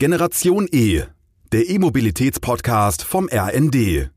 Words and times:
Generation 0.00 0.68
E, 0.70 1.02
der 1.50 1.68
E-Mobilitäts-Podcast 1.68 3.02
vom 3.02 3.28
RND. 3.28 4.12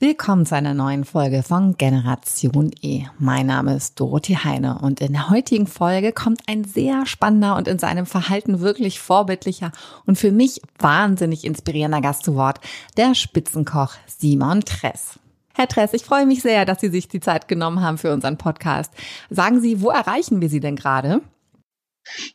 Willkommen 0.00 0.46
zu 0.46 0.56
einer 0.56 0.74
neuen 0.74 1.04
Folge 1.04 1.44
von 1.44 1.76
Generation 1.76 2.72
E. 2.82 3.04
Mein 3.16 3.46
Name 3.46 3.76
ist 3.76 4.00
Dorothee 4.00 4.38
Heine 4.38 4.80
und 4.80 5.00
in 5.00 5.12
der 5.12 5.30
heutigen 5.30 5.68
Folge 5.68 6.10
kommt 6.10 6.40
ein 6.48 6.64
sehr 6.64 7.06
spannender 7.06 7.54
und 7.54 7.68
in 7.68 7.78
seinem 7.78 8.04
Verhalten 8.04 8.58
wirklich 8.58 8.98
vorbildlicher 8.98 9.70
und 10.06 10.18
für 10.18 10.32
mich 10.32 10.60
wahnsinnig 10.80 11.44
inspirierender 11.44 12.00
Gast 12.00 12.24
zu 12.24 12.34
Wort, 12.34 12.58
der 12.96 13.14
Spitzenkoch 13.14 13.94
Simon 14.08 14.62
Tress. 14.62 15.20
Herr 15.54 15.68
Tress, 15.68 15.92
ich 15.92 16.02
freue 16.02 16.26
mich 16.26 16.42
sehr, 16.42 16.64
dass 16.64 16.80
Sie 16.80 16.90
sich 16.90 17.06
die 17.06 17.20
Zeit 17.20 17.46
genommen 17.46 17.80
haben 17.80 17.98
für 17.98 18.12
unseren 18.12 18.38
Podcast. 18.38 18.92
Sagen 19.30 19.60
Sie, 19.60 19.80
wo 19.82 19.90
erreichen 19.90 20.40
wir 20.40 20.48
Sie 20.48 20.58
denn 20.58 20.74
gerade? 20.74 21.22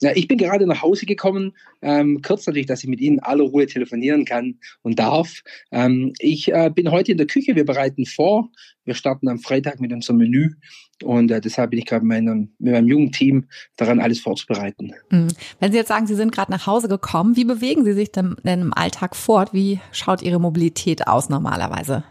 Ja, 0.02 0.12
ich 0.16 0.28
bin 0.28 0.38
gerade 0.38 0.66
nach 0.68 0.82
Hause 0.82 1.06
gekommen, 1.06 1.54
ähm, 1.82 2.22
kurz 2.22 2.46
natürlich, 2.48 2.68
dass 2.68 2.84
ich 2.84 2.90
mit 2.90 3.02
Ihnen 3.02 3.20
aller 3.20 3.44
Ruhe 3.44 3.68
telefonieren 3.68 4.26
kann 4.26 4.60
und 4.82 5.00
darf. 5.00 5.42
Ähm, 5.72 6.14
ich 6.20 6.52
äh, 6.52 6.70
bin 6.74 6.92
heute 6.92 7.12
in 7.12 7.18
der 7.18 7.28
Küche, 7.28 7.56
wir 7.56 7.66
bereiten 7.66 8.06
vor. 8.06 8.50
Wir 8.84 8.96
starten 8.96 9.28
am 9.28 9.40
Freitag 9.40 9.80
mit 9.80 9.94
unserem 9.94 10.18
Menü 10.18 10.56
und 11.04 11.32
äh, 11.32 11.42
deshalb 11.42 11.72
bin 11.72 11.80
ich 11.80 11.86
gerade 11.86 12.06
mit 12.06 12.24
meinem, 12.24 12.50
mit 12.60 12.74
meinem 12.74 12.88
jungen 12.88 13.12
Team 13.12 13.48
daran, 13.78 14.00
alles 14.00 14.20
vorzubereiten. 14.20 14.94
Mhm. 15.10 15.28
Wenn 15.60 15.72
Sie 15.72 15.78
jetzt 15.78 15.90
sagen, 15.90 16.08
Sie 16.08 16.16
sind 16.16 16.32
gerade 16.32 16.52
nach 16.52 16.68
Hause 16.68 16.88
gekommen, 16.88 17.36
wie 17.36 17.46
bewegen 17.46 17.84
Sie 17.84 17.94
sich 17.94 18.12
denn 18.12 18.38
im 18.44 18.74
Alltag 18.74 19.16
fort? 19.16 19.54
Wie 19.54 19.80
schaut 19.92 20.22
Ihre 20.22 20.40
Mobilität 20.40 21.08
aus 21.08 21.30
normalerweise? 21.30 22.04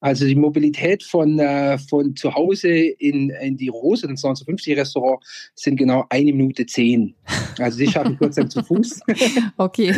Also 0.00 0.26
die 0.26 0.34
Mobilität 0.34 1.02
von, 1.02 1.38
äh, 1.38 1.78
von 1.78 2.16
zu 2.16 2.34
Hause 2.34 2.68
in, 2.68 3.30
in 3.30 3.56
die 3.56 3.68
Rose, 3.68 4.02
das 4.02 4.24
1950 4.24 4.76
Restaurant, 4.76 5.22
sind 5.54 5.76
genau 5.76 6.04
eine 6.08 6.32
Minute 6.32 6.66
zehn. 6.66 7.14
Also 7.58 7.78
die 7.78 7.86
schaffen 7.86 8.16
kurz 8.16 8.36
zu 8.36 8.62
Fuß. 8.62 9.00
Okay. 9.56 9.94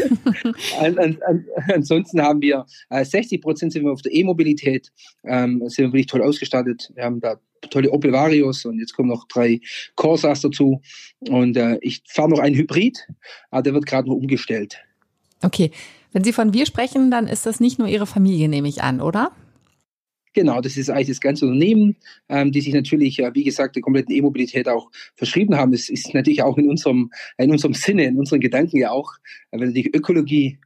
an, 0.81 0.99
an, 0.99 1.19
an, 1.27 1.45
ansonsten 1.73 2.21
haben 2.21 2.41
wir 2.41 2.67
äh, 2.91 3.05
60 3.05 3.41
Prozent 3.41 3.73
sind 3.73 3.85
wir 3.85 3.93
auf 3.93 4.03
der 4.03 4.13
E-Mobilität, 4.13 4.91
ähm, 5.25 5.63
sind 5.67 5.87
wir 5.87 5.93
wirklich 5.93 6.07
toll 6.07 6.23
ausgestattet. 6.23 6.91
Wir 6.95 7.05
haben 7.05 7.21
da 7.21 7.37
tolle 7.71 7.91
Opel 7.91 8.13
Varios 8.13 8.65
und 8.65 8.79
jetzt 8.81 8.95
kommen 8.95 9.09
noch 9.09 9.27
drei 9.29 9.61
Corsas 9.95 10.41
dazu. 10.41 10.81
Und 11.29 11.57
äh, 11.57 11.79
ich 11.81 12.03
fahre 12.09 12.29
noch 12.29 12.41
einen 12.41 12.57
Hybrid, 12.57 13.07
aber 13.51 13.63
der 13.63 13.75
wird 13.75 13.87
gerade 13.87 14.09
noch 14.09 14.17
umgestellt. 14.17 14.79
Okay. 15.43 15.71
Wenn 16.13 16.25
Sie 16.25 16.33
von 16.33 16.53
wir 16.53 16.67
sprechen, 16.67 17.11
dann 17.11 17.27
ist 17.27 17.47
das 17.47 17.59
nicht 17.59 17.79
nur 17.79 17.89
Ihre 17.89 18.07
Familie, 18.07 18.49
nehme 18.49 18.69
ich 18.69 18.83
an, 18.83 19.01
oder? 19.01 19.33
Genau, 20.35 20.61
das 20.61 20.77
ist 20.77 20.89
eigentlich 20.89 21.09
das 21.09 21.21
ganze 21.21 21.47
Unternehmen, 21.47 21.97
ähm, 22.29 22.53
die 22.53 22.61
sich 22.61 22.73
natürlich, 22.73 23.19
äh, 23.19 23.31
wie 23.35 23.45
gesagt, 23.45 23.77
der 23.77 23.83
kompletten 23.83 24.15
E-Mobilität 24.15 24.69
auch 24.69 24.91
verschrieben 25.15 25.57
haben. 25.57 25.73
Es 25.73 25.89
ist 25.89 26.15
natürlich 26.15 26.43
auch 26.43 26.57
in 26.57 26.69
unserem, 26.69 27.11
in 27.37 27.51
unserem 27.51 27.75
Sinne, 27.75 28.05
in 28.05 28.19
unseren 28.19 28.41
Gedanken 28.41 28.79
ja 28.79 28.91
auch, 28.91 29.13
äh, 29.51 29.61
weil 29.61 29.73
die 29.73 29.91
Ökologie 29.95 30.59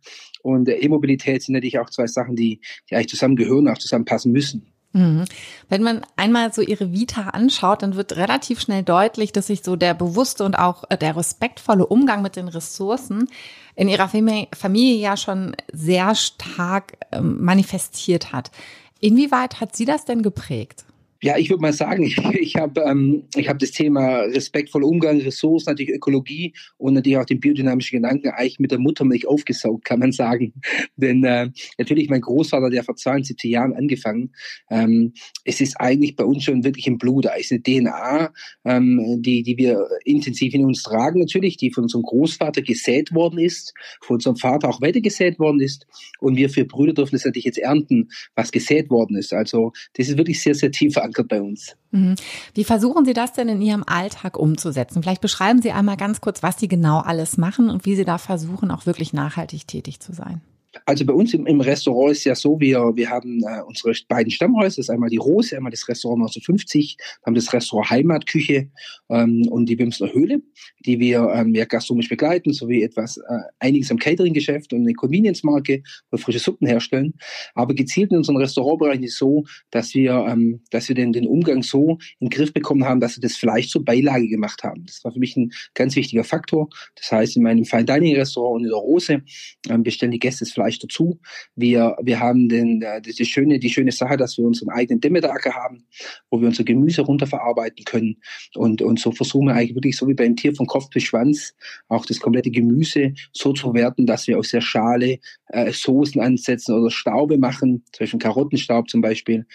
und 0.42 0.69
E-Mobilität 0.69 1.42
sind 1.42 1.55
natürlich 1.55 1.78
auch 1.78 1.91
zwei 1.91 2.06
Sachen, 2.06 2.36
die, 2.36 2.61
die 2.89 2.95
eigentlich 2.95 3.08
zusammengehören, 3.08 3.69
auch 3.69 3.78
zusammenpassen 3.78 4.31
müssen. 4.31 4.73
Mhm. 4.97 5.25
Wenn 5.69 5.83
man 5.83 6.01
einmal 6.17 6.55
so 6.55 6.62
ihre 6.62 6.91
Vita 6.91 7.28
anschaut, 7.28 7.83
dann 7.83 7.97
wird 7.97 8.17
relativ 8.17 8.61
schnell 8.61 8.83
deutlich, 8.83 9.30
dass 9.30 9.48
sich 9.48 9.62
so 9.62 9.77
der 9.77 9.92
bewusste 9.92 10.45
und 10.45 10.55
auch 10.55 10.84
äh, 10.89 10.97
der 10.97 11.17
respektvolle 11.17 11.86
Umgang 11.86 12.23
mit 12.23 12.36
den 12.36 12.48
Ressourcen 12.48 13.28
in 13.75 13.89
ihrer 13.89 14.08
Familie 14.08 14.97
ja 14.97 15.19
schon 15.19 15.55
sehr 15.70 16.14
stark 16.14 16.95
ähm, 17.12 17.45
manifestiert 17.45 18.33
hat. 18.33 18.51
Inwieweit 19.00 19.61
hat 19.61 19.77
Sie 19.77 19.84
das 19.84 20.05
denn 20.05 20.22
geprägt? 20.22 20.84
Ja, 21.27 21.36
ich 21.36 21.50
würde 21.50 21.60
mal 21.60 21.72
sagen, 21.72 22.05
ich, 22.05 22.16
ich 22.19 22.55
habe 22.55 22.82
ähm, 22.82 23.24
hab 23.36 23.58
das 23.58 23.72
Thema 23.72 24.20
respektvoller 24.20 24.86
Umgang, 24.86 25.20
Ressourcen, 25.20 25.70
natürlich 25.70 25.92
Ökologie 25.92 26.55
und 26.78 26.94
natürlich 26.94 27.18
auch 27.18 27.24
den 27.24 27.41
biodynamischen 27.41 28.00
Gedanken 28.00 28.28
eigentlich 28.28 28.60
mit 28.60 28.70
der 28.70 28.78
Muttermilch 28.78 29.27
aufgesaugt, 29.27 29.84
kann 29.84 29.98
man 29.98 30.12
sagen. 30.12 30.52
Denn 30.96 31.24
äh, 31.24 31.50
natürlich 31.78 32.08
mein 32.10 32.20
Großvater, 32.20 32.70
der 32.70 32.84
vor 32.84 32.94
72 32.94 33.50
Jahren 33.50 33.74
angefangen, 33.74 34.30
ähm, 34.70 35.14
es 35.44 35.60
ist 35.60 35.80
eigentlich 35.80 36.14
bei 36.14 36.22
uns 36.22 36.44
schon 36.44 36.62
wirklich 36.62 36.86
im 36.86 36.96
Blut. 36.96 37.24
Da 37.24 37.34
ist 37.34 37.51
eine 37.51 37.61
DNA, 37.61 38.33
ähm, 38.64 39.20
die, 39.20 39.42
die 39.42 39.58
wir 39.58 39.84
intensiv 40.05 40.55
in 40.55 40.64
uns 40.64 40.84
tragen 40.84 41.18
natürlich, 41.18 41.56
die 41.56 41.72
von 41.72 41.84
unserem 41.84 42.05
Großvater 42.05 42.62
gesät 42.62 43.12
worden 43.12 43.40
ist, 43.40 43.74
von 44.01 44.14
unserem 44.14 44.36
Vater 44.36 44.68
auch 44.68 44.80
weiter 44.80 45.01
gesät 45.01 45.40
worden 45.40 45.58
ist. 45.58 45.89
Und 46.20 46.36
wir 46.36 46.51
für 46.51 46.64
Brüder 46.64 46.95
dürfen 46.95 47.17
es 47.17 47.24
natürlich 47.24 47.46
jetzt 47.46 47.58
ernten, 47.58 48.11
was 48.36 48.52
gesät 48.52 48.90
worden 48.90 49.17
ist. 49.17 49.33
Also 49.33 49.72
das 49.95 50.08
ist 50.08 50.18
wirklich 50.18 50.40
sehr, 50.40 50.55
sehr 50.55 50.70
tief 50.70 50.92
verankert 50.92 51.15
bei 51.24 51.40
uns. 51.40 51.77
Mhm. 51.90 52.16
Wie 52.54 52.64
versuchen 52.64 53.04
Sie 53.04 53.12
das 53.12 53.32
denn 53.32 53.48
in 53.48 53.60
Ihrem 53.60 53.84
Alltag 53.86 54.38
umzusetzen? 54.38 55.02
Vielleicht 55.02 55.20
beschreiben 55.20 55.62
Sie 55.62 55.72
einmal 55.72 55.96
ganz 55.96 56.20
kurz, 56.20 56.42
was 56.42 56.58
Sie 56.58 56.68
genau 56.68 57.00
alles 57.00 57.36
machen 57.36 57.70
und 57.70 57.84
wie 57.84 57.96
Sie 57.96 58.04
da 58.04 58.18
versuchen, 58.18 58.70
auch 58.70 58.86
wirklich 58.86 59.12
nachhaltig 59.12 59.66
tätig 59.66 60.00
zu 60.00 60.12
sein. 60.12 60.40
Also 60.85 61.05
bei 61.05 61.13
uns 61.13 61.35
im, 61.35 61.47
im, 61.47 61.61
Restaurant 61.61 62.13
ist 62.13 62.25
ja 62.25 62.35
so, 62.35 62.61
wir, 62.61 62.92
wir 62.95 63.11
haben 63.11 63.41
äh, 63.42 63.63
unsere 63.67 63.95
beiden 64.09 64.31
Stammhäuser, 64.31 64.77
das 64.77 64.79
ist 64.79 64.91
einmal 64.91 65.11
die 65.11 65.17
Rose, 65.17 65.57
einmal 65.57 65.70
das 65.70 65.89
Restaurant 65.89 66.20
1950, 66.23 66.97
haben 67.25 67.35
das 67.35 67.53
Restaurant 67.53 67.91
Heimatküche 67.91 68.69
ähm, 69.09 69.47
und 69.48 69.69
die 69.69 69.79
Wimsner 69.79 70.13
Höhle, 70.13 70.42
die 70.85 70.98
wir 70.98 71.31
ähm, 71.35 71.55
ja 71.55 71.64
gastronomisch 71.64 72.09
begleiten, 72.09 72.53
sowie 72.53 72.83
etwas, 72.83 73.17
äh, 73.17 73.23
einiges 73.59 73.91
am 73.91 73.98
Catering-Geschäft 73.98 74.73
und 74.73 74.83
eine 74.83 74.95
Convenience-Marke, 74.95 75.83
wo 76.11 76.17
wir 76.17 76.23
frische 76.23 76.39
Suppen 76.39 76.67
herstellen. 76.67 77.14
Aber 77.55 77.75
gezielt 77.75 78.11
in 78.11 78.19
unserem 78.19 78.37
Restaurantbereich 78.37 79.01
ist 79.03 79.13
es 79.13 79.19
so, 79.19 79.45
dass 79.70 79.95
wir, 79.95 80.27
ähm, 80.29 80.61
dass 80.70 80.89
wir 80.89 80.95
den, 80.95 81.13
den 81.13 81.27
Umgang 81.27 81.63
so 81.63 81.98
in 82.19 82.29
den 82.29 82.31
Griff 82.31 82.53
bekommen 82.53 82.85
haben, 82.85 83.01
dass 83.01 83.17
wir 83.17 83.23
das 83.23 83.37
Fleisch 83.37 83.69
zur 83.69 83.85
Beilage 83.85 84.29
gemacht 84.29 84.63
haben. 84.64 84.85
Das 84.87 85.05
war 85.05 85.13
für 85.13 85.19
mich 85.19 85.37
ein 85.37 85.53
ganz 85.75 85.97
wichtiger 85.97 86.25
Faktor. 86.25 86.69
Das 86.97 87.13
heißt, 87.13 87.37
in 87.37 87.43
meinem 87.43 87.64
Fine 87.64 87.85
Dining 87.85 88.17
Restaurant 88.17 88.57
und 88.57 88.64
in 88.64 88.70
der 88.70 88.79
Rose 88.79 89.23
ähm, 89.69 89.83
bestellen 89.83 90.13
die 90.13 90.19
Gäste 90.19 90.45
das 90.45 90.53
Fleisch 90.53 90.65
Fleisch 90.66 90.78
dazu. 90.80 91.20
Wir, 91.54 91.96
wir 92.02 92.20
haben 92.20 92.48
den, 92.48 92.82
äh, 92.82 93.00
die, 93.00 93.24
schöne, 93.24 93.58
die 93.58 93.70
schöne 93.70 93.92
Sache, 93.92 94.16
dass 94.16 94.36
wir 94.36 94.44
unseren 94.44 94.70
eigenen 94.70 95.00
Demeteracker 95.00 95.54
haben, 95.54 95.84
wo 96.30 96.40
wir 96.40 96.48
unser 96.48 96.64
Gemüse 96.64 97.02
runterverarbeiten 97.02 97.84
können. 97.84 98.16
Und, 98.54 98.82
und 98.82 98.98
so 98.98 99.12
versuchen 99.12 99.48
wir 99.48 99.54
eigentlich 99.54 99.74
wirklich 99.74 99.96
so 99.96 100.08
wie 100.08 100.14
beim 100.14 100.34
Tier 100.34 100.54
von 100.54 100.66
Kopf 100.66 100.90
bis 100.90 101.04
Schwanz 101.04 101.54
auch 101.88 102.04
das 102.04 102.20
komplette 102.20 102.50
Gemüse 102.50 103.14
so 103.32 103.52
zu 103.52 103.62
verwerten, 103.62 104.06
dass 104.06 104.27
wir 104.27 104.38
aus 104.38 104.50
der 104.50 104.60
Schale 104.60 105.18
äh, 105.48 105.70
Soßen 105.70 106.20
ansetzen 106.20 106.74
oder 106.74 106.90
Staube 106.90 107.38
machen, 107.38 107.84
zwischen 107.92 108.18
Karottenstaub 108.18 108.88
zum 108.90 109.00
Beispiel 109.00 109.46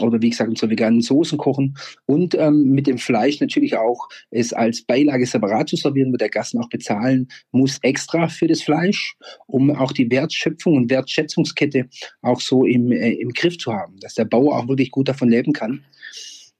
oder 0.00 0.20
wie 0.20 0.30
gesagt 0.30 0.50
unsere 0.50 0.70
veganen 0.70 1.00
Soßen 1.00 1.38
kochen 1.38 1.76
und 2.06 2.34
ähm, 2.34 2.70
mit 2.70 2.86
dem 2.86 2.98
Fleisch 2.98 3.40
natürlich 3.40 3.76
auch 3.76 4.08
es 4.30 4.52
als 4.52 4.82
Beilage 4.82 5.26
separat 5.26 5.68
zu 5.68 5.76
servieren, 5.76 6.12
wo 6.12 6.16
der 6.16 6.28
Gast 6.28 6.56
auch 6.56 6.68
bezahlen 6.68 7.28
muss 7.52 7.78
extra 7.82 8.28
für 8.28 8.48
das 8.48 8.62
Fleisch, 8.62 9.16
um 9.46 9.70
auch 9.70 9.92
die 9.92 10.10
Wertschöpfung 10.10 10.76
und 10.76 10.90
Wertschätzungskette 10.90 11.88
auch 12.22 12.40
so 12.40 12.64
im, 12.64 12.90
äh, 12.92 13.12
im 13.12 13.30
Griff 13.30 13.58
zu 13.58 13.72
haben, 13.72 13.96
dass 14.00 14.14
der 14.14 14.24
Bauer 14.24 14.58
auch 14.58 14.68
wirklich 14.68 14.90
gut 14.90 15.08
davon 15.08 15.28
leben 15.28 15.52
kann. 15.52 15.84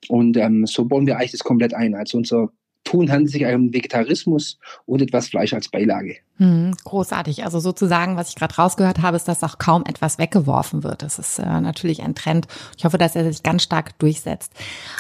Und 0.08 0.37
ähm, 0.37 0.66
so 0.66 0.84
bauen 0.84 1.06
wir 1.06 1.16
eigentlich 1.16 1.32
das 1.32 1.41
komplett 1.41 1.75
ein. 1.75 1.94
Also 1.94 2.19
unser 2.19 2.50
tun, 2.86 3.10
handelt 3.10 3.30
sich 3.30 3.44
um 3.44 3.74
Vegetarismus 3.74 4.58
und 4.86 5.02
etwas 5.02 5.28
Fleisch 5.28 5.52
als 5.52 5.69
Beilage. 5.69 6.16
Hm, 6.38 6.74
großartig. 6.84 7.44
Also 7.44 7.60
sozusagen, 7.60 8.16
was 8.16 8.30
ich 8.30 8.34
gerade 8.36 8.54
rausgehört 8.54 9.02
habe, 9.02 9.16
ist, 9.16 9.28
dass 9.28 9.42
auch 9.42 9.58
kaum 9.58 9.84
etwas 9.86 10.19
weggeworfen 10.19 10.84
wird. 10.84 11.02
Das 11.02 11.19
ist 11.19 11.38
äh, 11.38 11.60
natürlich 11.60 12.02
ein 12.02 12.14
Trend. 12.14 12.46
Ich 12.76 12.84
hoffe, 12.84 12.98
dass 12.98 13.16
er 13.16 13.30
sich 13.30 13.42
ganz 13.42 13.62
stark 13.62 13.98
durchsetzt. 13.98 14.52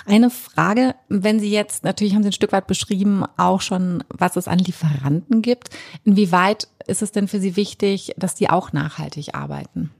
Eine 0.04 0.30
Frage, 0.30 0.94
wenn 1.08 1.40
Sie 1.40 1.50
jetzt, 1.50 1.84
natürlich 1.84 2.14
haben 2.14 2.22
Sie 2.22 2.30
ein 2.30 2.32
Stück 2.32 2.52
weit 2.52 2.66
beschrieben, 2.66 3.24
auch 3.36 3.60
schon, 3.60 4.04
was 4.08 4.36
es 4.36 4.48
an 4.48 4.58
Lieferanten 4.58 5.42
gibt. 5.42 5.70
Inwieweit 6.04 6.68
ist 6.86 7.02
es 7.02 7.12
denn 7.12 7.28
für 7.28 7.40
Sie 7.40 7.56
wichtig, 7.56 8.14
dass 8.16 8.34
die 8.34 8.50
auch 8.50 8.72
nachhaltig 8.72 9.34
arbeiten? 9.34 9.90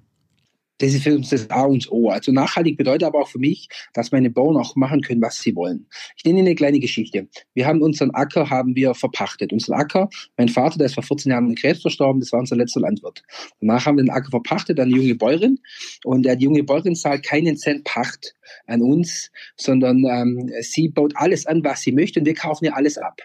Das 0.79 0.93
ist 0.93 1.05
für 1.05 1.15
uns 1.15 1.31
das 1.31 1.49
A 1.51 1.65
und 1.65 1.91
O. 1.91 2.11
Also 2.11 2.33
nachhaltig 2.33 2.77
bedeutet 2.77 3.05
aber 3.05 3.21
auch 3.21 3.29
für 3.29 3.39
mich, 3.39 3.69
dass 3.95 4.13
meine 4.13 4.31
Bauern 4.31 4.57
auch 4.57 4.77
machen 4.77 5.01
können, 5.01 5.23
was 5.23 5.41
sie 5.41 5.55
wollen. 5.57 5.87
Ich 6.17 6.25
nenne 6.25 6.39
Ihnen 6.39 6.49
eine 6.49 6.55
kleine 6.55 6.81
Geschichte. 6.81 7.29
Wir 7.55 7.67
haben 7.67 7.83
unseren 7.83 8.11
Acker 8.11 8.51
haben 8.51 8.77
wir 8.77 8.95
verpachtet. 8.95 9.53
Unseren 9.53 9.75
Acker, 9.75 10.09
mein 10.37 10.49
Vater, 10.49 10.79
der 10.79 10.87
ist 10.87 10.95
vor 10.95 11.03
14 11.03 11.33
Jahren 11.33 11.47
an 11.47 11.55
Krebs 11.55 11.83
verstorben, 11.83 12.21
das 12.21 12.33
war 12.33 12.41
unser 12.41 12.57
letzter 12.57 12.81
Landwirt. 12.81 13.23
Danach 13.61 13.87
haben 13.87 13.97
wir 13.97 14.05
den 14.05 14.11
Acker 14.11 14.31
verpachtet 14.31 14.79
an 14.79 14.89
eine 14.89 14.97
junge 14.97 15.15
Bäuerin 15.15 15.59
und 16.05 16.27
die 16.27 16.45
junge 16.45 16.63
Bäuerin 16.63 16.95
zahlt 16.95 17.25
keinen 17.25 17.57
Cent 17.57 17.85
Pacht 17.85 18.35
an 18.67 18.83
uns, 18.83 19.31
sondern 19.57 20.05
ähm, 20.05 20.51
sie 20.61 20.89
baut 20.89 21.13
alles 21.17 21.47
an, 21.47 21.65
was 21.65 21.81
sie 21.81 21.93
möchte 21.93 22.21
und 22.21 22.27
wir 22.27 22.35
kaufen 22.35 22.67
ihr 22.67 22.77
alles 22.77 22.99
ab. 22.99 23.21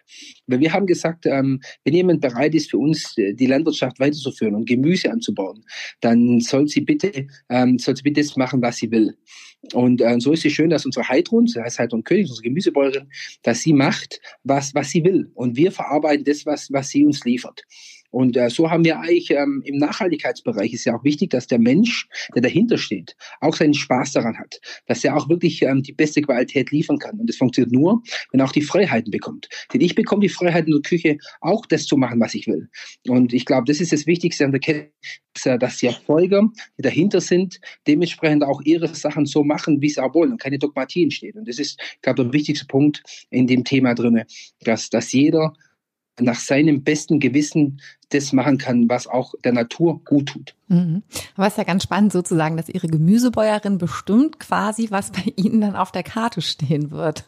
Weil 0.48 0.60
wir 0.60 0.74
haben 0.74 0.86
gesagt, 0.86 1.26
ähm, 1.26 1.62
wenn 1.84 1.94
jemand 1.94 2.22
bereit 2.22 2.56
ist, 2.56 2.72
für 2.72 2.78
uns 2.78 3.16
die 3.16 3.46
Landwirtschaft 3.46 4.00
weiterzuführen 4.00 4.56
und 4.56 4.68
Gemüse 4.68 5.12
anzubauen, 5.12 5.66
dann 6.00 6.40
soll 6.40 6.68
sie 6.68 6.82
bitte, 6.82 7.28
ähm, 7.50 7.78
soll 7.80 7.96
sie 7.96 8.04
bitte 8.04 8.22
das 8.22 8.36
machen, 8.36 8.62
was 8.62 8.78
sie 8.78 8.92
will. 8.92 9.16
Und 9.74 10.02
äh, 10.02 10.20
so 10.20 10.34
ist 10.34 10.46
es 10.46 10.54
schön, 10.54 10.70
dass 10.70 10.86
unsere 10.86 11.08
Heidrun, 11.08 11.46
das 11.46 11.64
heißt 11.64 11.80
Heidrun 11.80 12.04
König, 12.04 12.30
unsere 12.30 12.44
Gemüsebäuerin, 12.44 13.08
dass 13.44 13.62
sie 13.62 13.74
macht, 13.74 14.20
was, 14.44 14.74
was 14.74 14.90
sie 14.90 15.04
will. 15.04 15.30
Und 15.36 15.56
wir 15.56 15.72
verarbeiten 15.72 16.26
das, 16.26 16.46
was, 16.46 16.72
was 16.72 16.90
sie 16.90 17.06
uns 17.06 17.24
liefert. 17.26 17.64
Und 18.12 18.38
äh, 18.38 18.50
so 18.50 18.70
haben 18.70 18.86
wir 18.86 19.00
eigentlich 19.00 19.32
ähm, 19.32 19.62
im 19.66 19.78
Nachhaltigkeitsbereich 19.78 20.74
ist 20.74 20.86
ja 20.86 20.96
auch 20.96 21.04
wichtig, 21.04 21.32
dass 21.32 21.48
der 21.48 21.60
Mensch, 21.60 22.08
der 22.36 22.42
dahinter 22.42 22.78
steht, 22.78 23.16
auch 23.40 23.56
seinen 23.56 23.74
Spaß 23.74 24.12
daran 24.12 24.38
hat, 24.38 24.60
dass 24.86 25.04
er 25.04 25.16
auch 25.16 25.30
wirklich 25.30 25.62
ähm, 25.64 25.82
die 25.82 25.94
beste 25.94 26.22
Qualität 26.22 26.72
liefern 26.72 27.00
kann. 27.00 27.20
Und 27.20 27.28
das 27.28 27.38
funktioniert 27.38 27.72
nur, 27.72 28.02
wenn 28.32 28.42
er 28.42 28.46
auch 28.46 28.52
die 28.52 28.62
Freiheiten 28.62 29.12
bekommt. 29.12 29.48
Denn 29.74 29.82
ich 29.82 29.96
bekomme 29.96 30.22
die 30.22 30.30
Freiheit 30.30 30.68
in 30.68 30.74
der 30.74 30.82
Küche, 30.82 31.18
auch 31.40 31.66
das 31.66 31.86
zu 31.86 31.98
machen, 31.98 32.20
was 32.20 32.36
ich 32.36 32.48
will. 32.48 32.70
Und 33.08 33.34
ich 33.34 33.46
glaube, 33.46 33.66
das 33.66 33.80
ist 33.80 33.94
das 33.94 34.06
Wichtigste 34.06 34.46
an 34.46 34.52
der 34.52 34.60
Kette, 34.60 34.92
dass 35.60 35.78
die 35.78 35.88
Erfolger, 35.88 36.50
die 36.78 36.82
dahinter 36.82 37.22
sind, 37.22 37.60
dementsprechend 37.88 38.44
auch 38.44 38.62
ihre 38.66 38.94
Sachen 38.94 39.26
so 39.26 39.44
machen, 39.44 39.82
wie 39.82 39.90
sie 39.90 40.04
auch 40.04 40.14
wollen 40.14 40.34
und 40.34 40.42
keine 40.42 40.60
Dogmatie 40.60 41.04
entsteht. 41.04 41.36
Und 41.36 41.48
das 41.48 41.58
ist, 41.60 41.80
ich 41.96 42.02
glaube, 42.02 42.24
der 42.24 42.34
wichtigste 42.34 42.66
Punkt 42.66 43.02
in 43.30 43.48
dem 43.48 43.64
Thema 43.64 43.96
drin, 43.96 44.24
dass, 44.60 44.90
dass 44.90 45.12
jeder 45.14 45.54
nach 46.22 46.40
seinem 46.40 46.84
besten 46.84 47.20
Gewissen 47.20 47.82
das 48.10 48.34
machen 48.34 48.58
kann, 48.58 48.90
was 48.90 49.08
auch 49.08 49.34
der 49.44 49.54
Natur 49.54 50.02
gut 50.04 50.30
tut. 50.30 50.56
Mhm. 50.68 51.04
Aber 51.36 51.48
es 51.48 51.54
ist 51.54 51.58
ja 51.58 51.64
ganz 51.64 51.84
spannend 51.84 52.12
sozusagen, 52.12 52.58
dass 52.58 52.70
Ihre 52.70 52.88
Gemüsebäuerin 52.88 53.78
bestimmt 53.78 54.40
quasi, 54.40 54.88
was 54.92 55.12
bei 55.12 55.34
Ihnen 55.36 55.62
dann 55.62 55.76
auf 55.76 55.92
der 55.92 56.04
Karte 56.04 56.42
stehen 56.42 56.92
wird. 56.92 57.26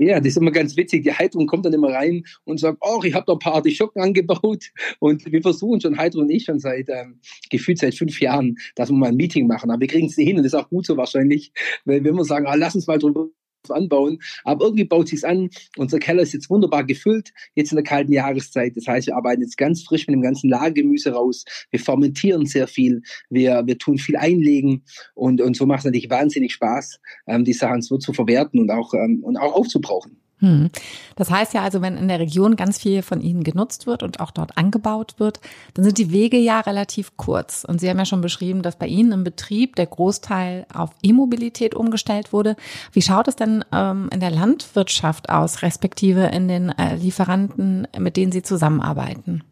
Ja, 0.00 0.18
das 0.18 0.28
ist 0.28 0.36
immer 0.36 0.52
ganz 0.52 0.76
witzig. 0.76 1.02
Die 1.02 1.12
Heidrun 1.12 1.48
kommt 1.48 1.66
dann 1.66 1.72
immer 1.72 1.92
rein 1.92 2.22
und 2.44 2.60
sagt, 2.60 2.78
oh, 2.80 3.02
ich 3.02 3.14
habe 3.14 3.24
da 3.26 3.32
ein 3.32 3.40
paar 3.40 3.54
Artischocken 3.54 4.00
angebaut. 4.00 4.66
Und 5.00 5.30
wir 5.30 5.42
versuchen 5.42 5.80
schon, 5.80 5.98
Heidrun 5.98 6.24
und 6.24 6.30
ich, 6.30 6.44
schon 6.44 6.60
seit, 6.60 6.88
ähm, 6.88 7.18
gefühlt 7.50 7.78
seit 7.78 7.96
fünf 7.96 8.20
Jahren, 8.20 8.56
dass 8.76 8.90
wir 8.90 8.96
mal 8.96 9.08
ein 9.08 9.16
Meeting 9.16 9.48
machen. 9.48 9.70
Aber 9.70 9.80
wir 9.80 9.88
kriegen 9.88 10.06
es 10.06 10.16
nicht 10.16 10.28
hin 10.28 10.36
und 10.36 10.44
das 10.44 10.52
ist 10.52 10.58
auch 10.58 10.68
gut 10.68 10.86
so 10.86 10.96
wahrscheinlich. 10.96 11.52
Weil 11.84 12.04
wenn 12.04 12.14
wir 12.14 12.24
sagen, 12.24 12.46
ah, 12.46 12.54
lass 12.54 12.76
uns 12.76 12.86
mal 12.86 12.98
drüber 12.98 13.28
anbauen. 13.68 14.18
Aber 14.44 14.64
irgendwie 14.64 14.84
baut 14.84 15.08
sich's 15.08 15.24
an. 15.24 15.50
Unser 15.76 15.98
Keller 15.98 16.22
ist 16.22 16.32
jetzt 16.32 16.50
wunderbar 16.50 16.84
gefüllt, 16.84 17.32
jetzt 17.54 17.72
in 17.72 17.76
der 17.76 17.84
kalten 17.84 18.12
Jahreszeit. 18.12 18.76
Das 18.76 18.86
heißt, 18.86 19.08
wir 19.08 19.16
arbeiten 19.16 19.42
jetzt 19.42 19.56
ganz 19.56 19.82
frisch 19.82 20.06
mit 20.06 20.14
dem 20.14 20.22
ganzen 20.22 20.50
Lagergemüse 20.50 21.12
raus. 21.12 21.44
Wir 21.70 21.80
fermentieren 21.80 22.46
sehr 22.46 22.68
viel. 22.68 23.02
Wir, 23.30 23.66
wir 23.66 23.78
tun 23.78 23.98
viel 23.98 24.16
einlegen. 24.16 24.84
Und, 25.14 25.40
und 25.40 25.56
so 25.56 25.66
macht 25.66 25.80
es 25.80 25.84
natürlich 25.86 26.10
wahnsinnig 26.10 26.52
Spaß, 26.52 27.00
ähm, 27.26 27.44
die 27.44 27.52
Sachen 27.52 27.82
so 27.82 27.98
zu 27.98 28.12
verwerten 28.12 28.60
und 28.60 28.70
auch, 28.70 28.94
ähm, 28.94 29.20
und 29.22 29.36
auch 29.36 29.54
aufzubrauchen. 29.54 30.20
Hm. 30.40 30.70
Das 31.16 31.30
heißt 31.30 31.52
ja 31.54 31.62
also, 31.62 31.82
wenn 31.82 31.96
in 31.96 32.06
der 32.06 32.20
Region 32.20 32.54
ganz 32.54 32.78
viel 32.78 33.02
von 33.02 33.20
Ihnen 33.20 33.42
genutzt 33.42 33.86
wird 33.86 34.02
und 34.02 34.20
auch 34.20 34.30
dort 34.30 34.56
angebaut 34.56 35.14
wird, 35.18 35.40
dann 35.74 35.84
sind 35.84 35.98
die 35.98 36.12
Wege 36.12 36.36
ja 36.36 36.60
relativ 36.60 37.16
kurz. 37.16 37.64
Und 37.64 37.80
Sie 37.80 37.88
haben 37.88 37.98
ja 37.98 38.04
schon 38.04 38.20
beschrieben, 38.20 38.62
dass 38.62 38.76
bei 38.76 38.86
Ihnen 38.86 39.12
im 39.12 39.24
Betrieb 39.24 39.74
der 39.76 39.86
Großteil 39.86 40.66
auf 40.72 40.90
E-Mobilität 41.02 41.74
umgestellt 41.74 42.32
wurde. 42.32 42.54
Wie 42.92 43.02
schaut 43.02 43.26
es 43.26 43.36
denn 43.36 43.64
ähm, 43.72 44.08
in 44.12 44.20
der 44.20 44.30
Landwirtschaft 44.30 45.28
aus, 45.28 45.62
respektive 45.62 46.26
in 46.26 46.46
den 46.46 46.68
äh, 46.70 46.94
Lieferanten, 46.94 47.88
mit 47.98 48.16
denen 48.16 48.30
Sie 48.30 48.42
zusammenarbeiten? 48.42 49.42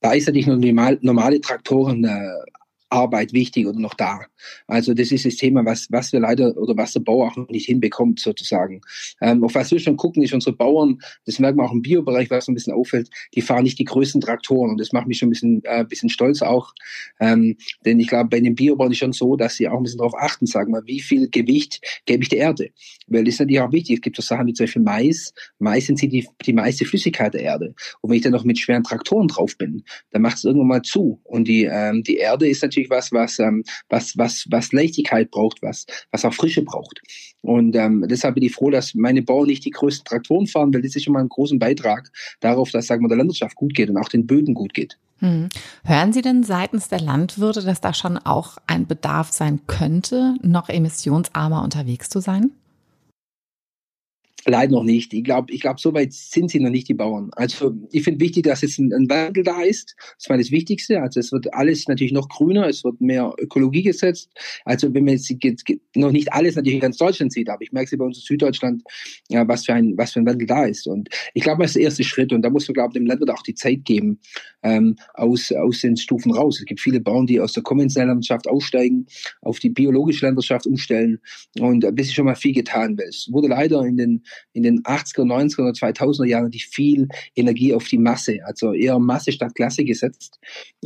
Da 0.00 0.12
ist 0.12 0.26
natürlich 0.26 0.46
nur 0.46 0.56
normal, 0.56 0.98
normale 1.02 1.40
Traktoren 1.40 2.04
äh, 2.04 2.30
Arbeit 2.90 3.32
wichtig 3.32 3.66
oder 3.66 3.78
noch 3.78 3.94
da. 3.94 4.20
Also 4.66 4.94
das 4.94 5.12
ist 5.12 5.24
das 5.24 5.36
Thema, 5.36 5.64
was, 5.64 5.86
was 5.90 6.12
wir 6.12 6.20
leider 6.20 6.56
oder 6.56 6.76
was 6.76 6.92
der 6.92 7.00
Bauer 7.00 7.28
auch 7.28 7.36
noch 7.36 7.48
nicht 7.48 7.66
hinbekommt 7.66 8.20
sozusagen. 8.20 8.80
Ähm, 9.20 9.44
auf 9.44 9.54
was 9.54 9.70
wir 9.70 9.78
schon 9.78 9.96
gucken, 9.96 10.22
ist 10.22 10.34
unsere 10.34 10.54
Bauern, 10.54 10.98
das 11.24 11.38
merkt 11.38 11.56
man 11.56 11.66
auch 11.66 11.72
im 11.72 11.82
Biobereich, 11.82 12.30
was 12.30 12.48
ein 12.48 12.54
bisschen 12.54 12.72
auffällt, 12.72 13.10
die 13.34 13.42
fahren 13.42 13.62
nicht 13.62 13.78
die 13.78 13.84
größten 13.84 14.20
Traktoren 14.20 14.70
und 14.70 14.80
das 14.80 14.92
macht 14.92 15.06
mich 15.06 15.18
schon 15.18 15.28
ein 15.28 15.30
bisschen, 15.30 15.62
äh, 15.64 15.84
bisschen 15.84 16.08
stolz 16.08 16.42
auch. 16.42 16.74
Ähm, 17.20 17.56
denn 17.84 18.00
ich 18.00 18.08
glaube, 18.08 18.28
bei 18.28 18.40
den 18.40 18.54
Biobauern 18.54 18.92
ist 18.92 18.98
schon 18.98 19.12
so, 19.12 19.36
dass 19.36 19.56
sie 19.56 19.68
auch 19.68 19.76
ein 19.76 19.82
bisschen 19.82 19.98
darauf 19.98 20.14
achten, 20.18 20.46
sagen 20.46 20.72
wir, 20.72 20.84
wie 20.86 21.00
viel 21.00 21.28
Gewicht 21.30 21.80
gebe 22.06 22.22
ich 22.22 22.28
der 22.28 22.38
Erde. 22.38 22.70
Weil 23.06 23.24
das 23.24 23.34
ist 23.34 23.40
natürlich 23.40 23.60
auch 23.60 23.72
wichtig. 23.72 23.96
Es 23.96 24.00
gibt 24.02 24.16
so 24.16 24.22
Sachen 24.22 24.46
wie 24.46 24.52
zum 24.52 24.64
Beispiel 24.64 24.82
Mais. 24.82 25.32
Mais 25.58 25.86
sind 25.86 25.98
sie 25.98 26.08
die, 26.08 26.26
die 26.44 26.52
meiste 26.52 26.84
Flüssigkeit 26.84 27.34
der 27.34 27.42
Erde. 27.42 27.74
Und 28.00 28.10
wenn 28.10 28.16
ich 28.16 28.22
dann 28.22 28.32
noch 28.32 28.44
mit 28.44 28.58
schweren 28.58 28.84
Traktoren 28.84 29.28
drauf 29.28 29.56
bin, 29.58 29.84
dann 30.10 30.22
macht 30.22 30.38
es 30.38 30.44
irgendwann 30.44 30.68
mal 30.68 30.82
zu. 30.82 31.20
Und 31.24 31.48
die, 31.48 31.64
ähm, 31.64 32.02
die 32.02 32.16
Erde 32.16 32.48
ist 32.48 32.62
natürlich 32.62 32.79
natürlich 32.80 32.90
was, 32.90 33.12
was, 33.12 33.38
ähm, 33.38 33.64
was, 33.88 34.16
was, 34.16 34.46
was 34.50 34.72
Leichtigkeit 34.72 35.30
braucht, 35.30 35.62
was, 35.62 35.86
was 36.10 36.24
auch 36.24 36.34
Frische 36.34 36.62
braucht. 36.62 37.00
Und 37.42 37.74
ähm, 37.76 38.04
deshalb 38.08 38.34
bin 38.34 38.44
ich 38.44 38.52
froh, 38.52 38.70
dass 38.70 38.94
meine 38.94 39.22
Bauern 39.22 39.46
nicht 39.46 39.64
die 39.64 39.70
größten 39.70 40.04
Traktoren 40.04 40.46
fahren, 40.46 40.72
weil 40.74 40.82
das 40.82 40.94
ist 40.94 41.04
schon 41.04 41.14
mal 41.14 41.20
einen 41.20 41.28
großen 41.28 41.58
Beitrag 41.58 42.10
darauf, 42.40 42.70
dass, 42.70 42.86
sagen 42.86 43.02
wir, 43.02 43.08
der 43.08 43.18
Landwirtschaft 43.18 43.56
gut 43.56 43.74
geht 43.74 43.90
und 43.90 43.96
auch 43.96 44.08
den 44.08 44.26
Böden 44.26 44.54
gut 44.54 44.74
geht. 44.74 44.98
Hm. 45.18 45.48
Hören 45.84 46.12
Sie 46.12 46.22
denn 46.22 46.42
seitens 46.42 46.88
der 46.88 47.00
Landwirte, 47.00 47.62
dass 47.62 47.80
da 47.80 47.92
schon 47.92 48.16
auch 48.16 48.56
ein 48.66 48.86
Bedarf 48.86 49.30
sein 49.32 49.60
könnte, 49.66 50.34
noch 50.42 50.68
emissionsarmer 50.68 51.62
unterwegs 51.62 52.08
zu 52.08 52.20
sein? 52.20 52.52
Leider 54.46 54.72
noch 54.72 54.84
nicht. 54.84 55.12
Ich 55.12 55.24
glaube, 55.24 55.52
ich 55.52 55.60
glaube, 55.60 55.80
so 55.80 55.92
weit 55.92 56.12
sind 56.12 56.50
sie 56.50 56.60
noch 56.60 56.70
nicht, 56.70 56.88
die 56.88 56.94
Bauern. 56.94 57.30
Also 57.32 57.74
ich 57.90 58.02
finde 58.02 58.20
wichtig, 58.20 58.44
dass 58.44 58.62
jetzt 58.62 58.78
ein, 58.78 58.92
ein, 58.92 59.08
Wandel 59.10 59.42
da 59.42 59.62
ist. 59.62 59.94
Das 60.18 60.30
war 60.30 60.38
das 60.38 60.50
Wichtigste. 60.50 61.00
Also 61.02 61.20
es 61.20 61.30
wird 61.30 61.52
alles 61.52 61.86
natürlich 61.88 62.12
noch 62.12 62.28
grüner, 62.28 62.66
es 62.66 62.82
wird 62.82 63.00
mehr 63.00 63.32
Ökologie 63.38 63.82
gesetzt. 63.82 64.30
Also 64.64 64.92
wenn 64.94 65.04
man 65.04 65.14
jetzt, 65.14 65.30
noch 65.94 66.12
nicht 66.12 66.32
alles 66.32 66.56
natürlich 66.56 66.76
in 66.76 66.80
ganz 66.80 66.96
Deutschland 66.96 67.32
sieht, 67.32 67.50
aber 67.50 67.62
ich 67.62 67.72
merke 67.72 67.90
es 67.92 67.98
bei 67.98 68.04
uns 68.04 68.18
in 68.18 68.22
Süddeutschland, 68.22 68.82
ja, 69.28 69.46
was 69.46 69.66
für 69.66 69.74
ein, 69.74 69.96
was 69.96 70.12
für 70.12 70.20
ein 70.20 70.26
Wandel 70.26 70.46
da 70.46 70.64
ist. 70.64 70.86
Und 70.86 71.08
ich 71.34 71.42
glaube, 71.42 71.62
das 71.62 71.72
ist 71.72 71.76
der 71.76 71.82
erste 71.82 72.04
Schritt. 72.04 72.32
Und 72.32 72.42
da 72.42 72.50
muss 72.50 72.66
man, 72.68 72.74
glaube 72.74 72.90
ich, 72.90 72.94
dem 72.94 73.06
Landwirt 73.06 73.30
auch 73.30 73.42
die 73.42 73.54
Zeit 73.54 73.84
geben, 73.84 74.20
ähm, 74.62 74.96
aus, 75.14 75.52
aus 75.52 75.80
den 75.80 75.96
Stufen 75.96 76.32
raus. 76.32 76.58
Es 76.60 76.64
gibt 76.64 76.80
viele 76.80 77.00
Bauern, 77.00 77.26
die 77.26 77.40
aus 77.40 77.52
der 77.52 77.62
konventionellen 77.62 78.10
Landwirtschaft 78.10 78.48
aussteigen, 78.48 79.06
auf 79.42 79.58
die 79.58 79.70
biologische 79.70 80.24
Landwirtschaft 80.24 80.66
umstellen. 80.66 81.20
Und 81.58 81.84
ein 81.84 81.94
bisschen 81.94 82.14
schon 82.14 82.24
mal 82.26 82.36
viel 82.36 82.54
getan, 82.54 82.96
weil 82.96 83.08
es 83.08 83.28
wurde 83.30 83.48
leider 83.48 83.84
in 83.84 83.96
den 83.96 84.22
in 84.52 84.62
den 84.62 84.82
80er, 84.82 85.24
90er 85.24 85.62
oder 85.62 85.72
2000er 85.72 86.26
Jahren 86.26 86.44
natürlich 86.44 86.66
viel 86.66 87.08
Energie 87.36 87.74
auf 87.74 87.86
die 87.88 87.98
Masse, 87.98 88.38
also 88.44 88.72
eher 88.72 88.98
Masse 88.98 89.32
statt 89.32 89.54
Klasse 89.54 89.84
gesetzt. 89.84 90.38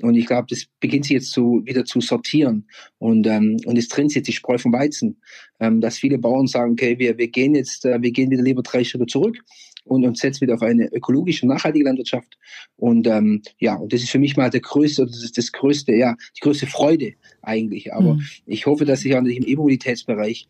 Und 0.03 0.15
ich 0.15 0.27
glaube, 0.27 0.47
das 0.49 0.65
beginnt 0.81 1.05
sich 1.07 1.15
jetzt 1.15 1.33
zu, 1.33 1.63
wieder 1.65 1.85
zu 1.85 2.01
sortieren. 2.01 2.67
Und, 2.99 3.27
ähm, 3.27 3.59
und 3.65 3.79
es 3.79 3.89
trennt 3.89 4.15
jetzt 4.15 4.29
die 4.29 4.33
Spreu 4.33 4.59
vom 4.59 4.73
Weizen, 4.73 5.17
ähm, 5.61 5.81
dass 5.81 5.99
viele 5.99 6.19
Bauern 6.19 6.47
sagen, 6.47 6.73
okay, 6.73 6.99
wir, 6.99 7.19
wir 7.19 7.29
gehen 7.29 7.55
jetzt, 7.55 7.85
äh, 7.85 8.01
wir 8.01 8.11
gehen 8.11 8.31
wieder 8.31 8.43
lieber 8.43 8.63
drei 8.63 8.85
Schritte 8.85 9.07
zurück 9.07 9.39
und 9.85 10.05
uns 10.05 10.21
setzen 10.21 10.43
wieder 10.43 10.55
auf 10.55 10.63
eine 10.63 10.89
ökologische, 10.93 11.47
nachhaltige 11.47 11.85
Landwirtschaft. 11.85 12.39
Und 12.77 13.07
ähm, 13.07 13.43
ja, 13.59 13.77
und 13.77 13.93
das 13.93 14.03
ist 14.03 14.11
für 14.11 14.19
mich 14.19 14.37
mal 14.37 14.51
der 14.51 14.61
größte, 14.61 15.07
das 15.07 15.23
ist 15.23 15.39
das 15.39 15.53
größte, 15.53 15.93
ja, 15.93 16.17
die 16.37 16.41
größte 16.41 16.67
Freude 16.67 17.15
eigentlich. 17.43 17.93
Aber 17.93 18.15
mhm. 18.15 18.23
ich 18.47 18.67
hoffe, 18.67 18.85
dass 18.85 19.01
sich 19.01 19.15
auch 19.15 19.19
im 19.19 19.27
E-Mobilitätsbereich 19.27 20.49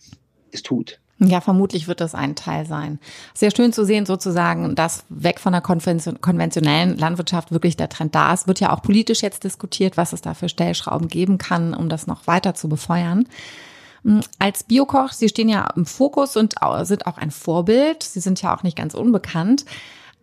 es 0.53 0.63
tut. 0.63 1.01
Ja, 1.19 1.41
vermutlich 1.41 1.87
wird 1.87 2.01
das 2.01 2.15
ein 2.15 2.35
Teil 2.35 2.67
sein. 2.67 2.99
Sehr 3.35 3.53
schön 3.55 3.73
zu 3.73 3.85
sehen 3.85 4.05
sozusagen, 4.05 4.75
dass 4.75 5.05
weg 5.09 5.39
von 5.39 5.53
der 5.53 5.63
konventionellen 5.63 6.99
Landwirtschaft 6.99 7.53
wirklich 7.53 7.77
der 7.77 7.89
Trend 7.89 8.15
da 8.15 8.33
ist. 8.33 8.49
Wird 8.49 8.59
ja 8.59 8.73
auch 8.73 8.83
politisch 8.83 9.23
jetzt 9.23 9.45
diskutiert, 9.45 9.97
was 9.97 10.13
es 10.13 10.23
da 10.23 10.35
für 10.35 10.49
Stellschrauben 10.49 11.09
geben 11.09 11.39
kann, 11.39 11.73
um 11.73 11.89
das 11.89 12.09
noch 12.09 12.27
weiter 12.27 12.55
zu 12.55 12.69
befeuern. 12.69 13.29
Hm, 14.03 14.23
als 14.41 14.65
Biokoch, 14.65 15.13
Sie 15.13 15.29
stehen 15.29 15.49
ja 15.49 15.69
im 15.77 15.87
Fokus 15.87 16.37
und 16.37 16.57
sind 16.83 17.07
auch 17.07 17.17
ein 17.17 17.31
Vorbild. 17.31 18.03
Sie 18.03 18.21
sind 18.21 18.43
ja 18.43 18.55
auch 18.55 18.65
nicht 18.65 18.77
ganz 18.77 18.95
unbekannt. 18.95 19.65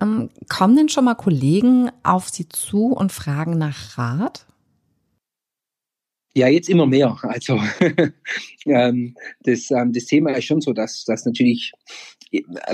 Ähm, 0.02 0.30
kommen 0.50 0.76
denn 0.76 0.90
schon 0.90 1.06
mal 1.06 1.16
Kollegen 1.16 1.90
auf 2.04 2.30
Sie 2.30 2.50
zu 2.50 2.88
und 2.88 3.14
fragen 3.14 3.58
nach 3.58 3.98
Rat? 3.98 4.46
Ja, 6.34 6.48
jetzt 6.48 6.70
immer 6.70 6.86
mehr. 6.86 7.18
Also 7.24 7.60
ähm, 8.66 9.16
das, 9.42 9.70
ähm, 9.72 9.92
das 9.92 10.06
Thema 10.06 10.32
ist 10.32 10.46
schon 10.46 10.62
so, 10.62 10.72
dass, 10.72 11.04
dass 11.04 11.26
natürlich 11.26 11.74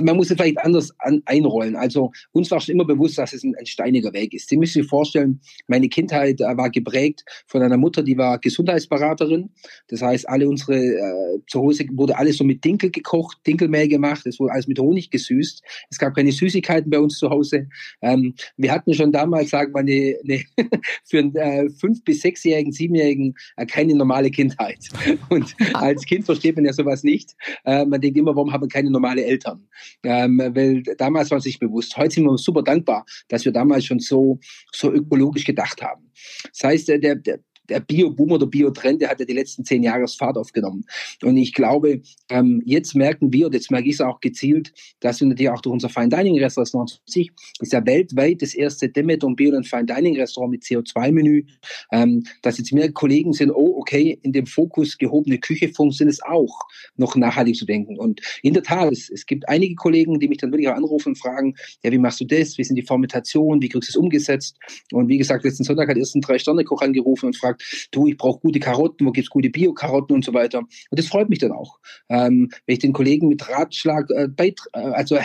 man 0.02 0.16
muss 0.16 0.30
es 0.30 0.38
vielleicht 0.38 0.60
anders 0.60 0.94
an, 1.00 1.22
einrollen. 1.26 1.76
Also 1.76 2.12
uns 2.32 2.52
war 2.52 2.60
schon 2.60 2.76
immer 2.76 2.86
bewusst, 2.86 3.18
dass 3.18 3.34
es 3.34 3.44
ein, 3.44 3.56
ein 3.56 3.66
steiniger 3.66 4.14
Weg 4.14 4.34
ist. 4.34 4.50
Sie 4.50 4.58
müssen 4.58 4.82
sich 4.82 4.90
vorstellen, 4.90 5.40
meine 5.68 5.90
Kindheit 5.90 6.42
äh, 6.42 6.58
war 6.58 6.70
geprägt 6.70 7.24
von 7.48 7.62
einer 7.62 7.78
Mutter, 7.78 8.04
die 8.04 8.18
war 8.18 8.40
Gesundheitsberaterin. 8.40 9.50
Das 9.88 10.02
heißt, 10.02 10.30
alle 10.30 10.48
unsere 10.48 10.76
äh, 10.76 11.40
zu 11.48 11.60
Hause 11.60 11.86
wurde 11.92 12.18
alles 12.18 12.38
so 12.38 12.44
mit 12.44 12.64
Dinkel 12.64 12.92
gekocht, 12.92 13.40
Dinkelmehl 13.46 13.88
gemacht, 13.88 14.26
es 14.26 14.40
wurde 14.40 14.54
alles 14.54 14.68
mit 14.68 14.80
Honig 14.80 15.10
gesüßt. 15.10 15.64
Es 15.90 15.98
gab 15.98 16.16
keine 16.16 16.32
Süßigkeiten 16.32 16.90
bei 16.90 17.00
uns 17.00 17.18
zu 17.18 17.30
Hause. 17.30 17.68
Ähm, 18.02 18.36
wir 18.58 18.72
hatten 18.72 18.94
schon 18.94 19.12
damals, 19.12 19.50
sagen 19.50 19.74
wir, 19.74 19.80
eine, 19.80 20.18
eine 20.24 20.44
für 21.04 21.20
einen 21.20 21.36
äh, 21.36 21.70
fünf- 21.70 22.04
bis 22.04 22.22
sechsjährigen, 22.22 22.72
siebenjährigen 22.72 23.36
äh, 23.56 23.66
keine 23.66 23.96
normale 23.96 24.30
Kindheit. 24.30 24.80
Und 25.30 25.56
als 25.74 26.06
Kind 26.06 26.26
versteht 26.26 26.56
man 26.56 26.66
ja 26.66 26.74
sowas 26.74 27.04
nicht. 27.04 27.36
Äh, 27.66 27.86
man 27.86 28.02
denkt 28.02 28.18
immer, 28.18 28.36
warum 28.36 28.52
haben 28.52 28.64
wir 28.64 28.70
keine 28.70 28.92
normale 28.92 29.24
Eltern? 29.24 29.47
Eltern. 29.48 29.68
Ähm, 30.04 30.38
weil 30.54 30.84
damals 30.98 31.32
war 31.32 31.39
sich 31.39 31.60
bewusst. 31.60 31.96
Heute 31.98 32.16
sind 32.16 32.25
wir 32.25 32.38
super 32.38 32.63
dankbar, 32.63 33.06
dass 33.27 33.46
wir 33.46 33.51
damals 33.51 33.86
schon 33.86 34.00
so, 34.00 34.39
so 34.72 34.92
ökologisch 34.92 35.46
gedacht 35.46 35.82
haben. 35.82 36.12
Das 36.50 36.63
heißt, 36.63 36.88
der, 36.88 37.16
der, 37.16 37.39
der 37.69 37.79
Bio-Boom 37.79 38.31
oder 38.31 38.47
Bio-Trend, 38.47 39.01
der 39.01 39.09
hat 39.09 39.19
ja 39.19 39.25
die 39.25 39.33
letzten 39.33 39.65
zehn 39.65 39.83
Jahre 39.83 40.07
Fahrt 40.07 40.38
aufgenommen. 40.38 40.86
Und 41.24 41.38
ich 41.38 41.53
glaube, 41.53 42.01
ähm, 42.29 42.62
jetzt 42.65 42.95
merken 42.95 43.33
wir, 43.33 43.47
und 43.47 43.53
jetzt 43.53 43.71
merke 43.71 43.88
ich 43.88 43.95
es 43.95 44.01
auch 44.01 44.19
gezielt, 44.19 44.74
dass 45.00 45.19
wir 45.19 45.27
natürlich 45.27 45.51
auch 45.51 45.62
durch 45.62 45.74
unser 45.74 45.89
Fine 45.89 46.09
Dining 46.09 46.39
Restaurant 46.39 46.67
90 46.74 47.31
ist 47.59 47.74
ja 47.74 47.86
weltweit 47.86 48.41
das 48.41 48.53
erste 48.53 48.89
Demeter 48.89 49.27
und 49.27 49.36
Bio 49.36 49.55
und 49.55 49.67
Fine 49.67 49.86
Dining 49.86 50.17
Restaurant 50.17 50.51
mit 50.51 50.63
CO2-Menü, 50.63 51.45
ähm, 51.91 52.24
dass 52.41 52.57
jetzt 52.57 52.74
mehr 52.74 52.91
Kollegen 52.91 53.33
sind, 53.33 53.51
oh, 53.51 53.77
okay, 53.79 54.17
in 54.21 54.31
dem 54.31 54.45
Fokus 54.45 54.97
gehobene 54.97 55.39
Küche 55.39 55.69
funktioniert 55.69 56.13
es 56.13 56.24
auch, 56.24 56.67
noch 56.95 57.15
nachhaltig 57.15 57.55
zu 57.55 57.65
denken. 57.65 57.97
Und 57.97 58.21
in 58.41 58.53
der 58.53 58.63
Tat, 58.63 58.91
es, 58.91 59.09
es 59.09 59.25
gibt 59.25 59.47
einige 59.50 59.75
Kollegen, 59.75 60.19
die 60.19 60.27
mich 60.27 60.38
dann 60.38 60.51
wirklich 60.51 60.69
auch 60.69 60.75
anrufen 60.75 61.09
und 61.09 61.15
fragen, 61.15 61.55
ja, 61.83 61.91
wie 61.91 61.97
machst 61.97 62.19
du 62.19 62.25
das? 62.25 62.57
Wie 62.57 62.63
sind 62.63 62.75
die 62.75 62.83
Formentationen? 62.83 63.62
Wie 63.62 63.69
kriegst 63.69 63.89
du 63.89 63.91
es 63.91 63.95
umgesetzt? 63.95 64.57
Und 64.91 65.07
wie 65.07 65.17
gesagt, 65.17 65.43
letzten 65.43 65.63
Sonntag 65.63 65.89
hat 65.89 65.97
erst 65.97 66.15
ein 66.15 66.21
Drei-Sterne-Koch 66.21 66.81
angerufen 66.81 67.27
und 67.27 67.38
fragt, 67.38 67.57
du, 67.92 68.08
ich 68.08 68.18
brauche 68.18 68.40
gute 68.40 68.60
Karotten, 68.60 69.06
wo 69.06 69.12
gibt's 69.12 69.30
gute 69.30 69.50
Bio-Karotten 69.50 70.16
und 70.16 70.26
so 70.26 70.34
weiter. 70.34 70.60
Und 70.60 70.70
das 70.92 71.08
freut 71.08 71.30
mich 71.30 71.40
dann 71.40 71.52
auch, 71.52 71.80
ähm, 72.10 72.50
wenn 72.66 72.74
ich 72.74 72.80
den 72.80 72.94
Kollegen 72.94 73.28
mit 73.28 73.48
Ratschlag 73.50 74.10
äh, 74.12 74.28
beit, 74.28 74.60
äh, 74.74 74.80
also 74.80 75.18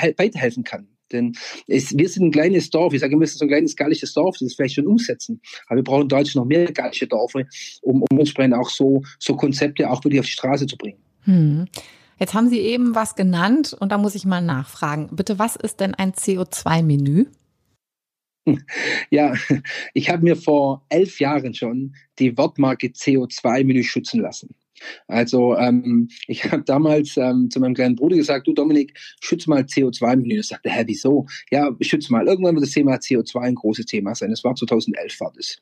kann. 0.65 0.89
Denn 1.13 1.35
es, 1.69 1.97
wir 1.97 2.09
sind 2.09 2.25
ein 2.25 2.31
kleines 2.31 2.71
Dorf. 2.71 2.95
Ich 2.95 3.01
sage 3.01 3.13
immer, 3.13 3.21
wir 3.21 3.27
sind 3.29 3.39
so 3.39 3.45
ein 3.45 3.49
kleines 3.49 3.77
gallisches 3.77 4.15
Dorf, 4.15 4.37
das 4.39 4.49
ist 4.49 4.57
vielleicht 4.57 4.77
schon 4.77 4.87
umsetzen. 4.87 5.41
Aber 5.67 5.77
wir 5.77 5.85
brauchen 5.85 6.03
in 6.03 6.09
Deutschland 6.09 6.37
noch 6.37 6.47
mehr 6.47 6.73
gallische 6.73 7.07
Dörfer, 7.07 7.45
um, 7.83 8.03
um 8.03 8.19
entsprechend 8.19 8.55
auch 8.55 8.71
so, 8.71 9.03
so 9.19 9.37
Konzepte 9.37 9.91
auch 9.91 10.03
wirklich 10.05 10.21
auf 10.21 10.27
die 10.27 10.33
Straße 10.33 10.67
zu 10.67 10.77
bringen. 10.77 10.99
Hm. 11.25 11.67
Jetzt 12.19 12.35
haben 12.35 12.49
Sie 12.49 12.61
eben 12.61 12.95
was 12.95 13.15
genannt 13.17 13.77
und 13.79 13.91
da 13.91 13.99
muss 13.99 14.15
ich 14.15 14.25
mal 14.25 14.41
nachfragen. 14.41 15.09
Bitte, 15.13 15.39
was 15.39 15.57
ist 15.57 15.81
denn 15.81 15.95
ein 15.95 16.13
CO2-Menü? 16.13 17.27
Ja, 19.11 19.35
ich 19.95 20.11
habe 20.11 20.25
mir 20.25 20.37
vor 20.37 20.85
elf 20.89 21.21
Jahren 21.21 21.55
schon 21.55 21.95
die 22.19 22.37
Wortmarke 22.37 22.89
CO2-Menü 22.89 23.85
schützen 23.85 24.21
lassen. 24.21 24.55
Also 25.07 25.57
ähm, 25.57 26.09
ich 26.27 26.45
habe 26.51 26.63
damals 26.65 27.17
ähm, 27.17 27.49
zu 27.51 27.61
meinem 27.61 27.75
kleinen 27.75 27.97
Bruder 27.97 28.17
gesagt, 28.17 28.47
du 28.47 28.53
Dominik, 28.53 28.99
schütze 29.21 29.49
mal 29.49 29.63
CO2-Menü. 29.63 30.37
Er 30.37 30.43
sagte, 30.43 30.71
hä, 30.71 30.85
wieso? 30.87 31.27
Ja, 31.51 31.71
schütze 31.81 32.13
mal. 32.13 32.27
Irgendwann 32.27 32.55
wird 32.55 32.65
das 32.65 32.73
Thema 32.73 32.97
CO2 32.97 33.41
ein 33.41 33.55
großes 33.55 33.87
Thema 33.87 34.15
sein. 34.15 34.31
Das 34.31 34.45
war 34.45 34.55
2011 34.55 35.21
war 35.21 35.33
das. 35.37 35.59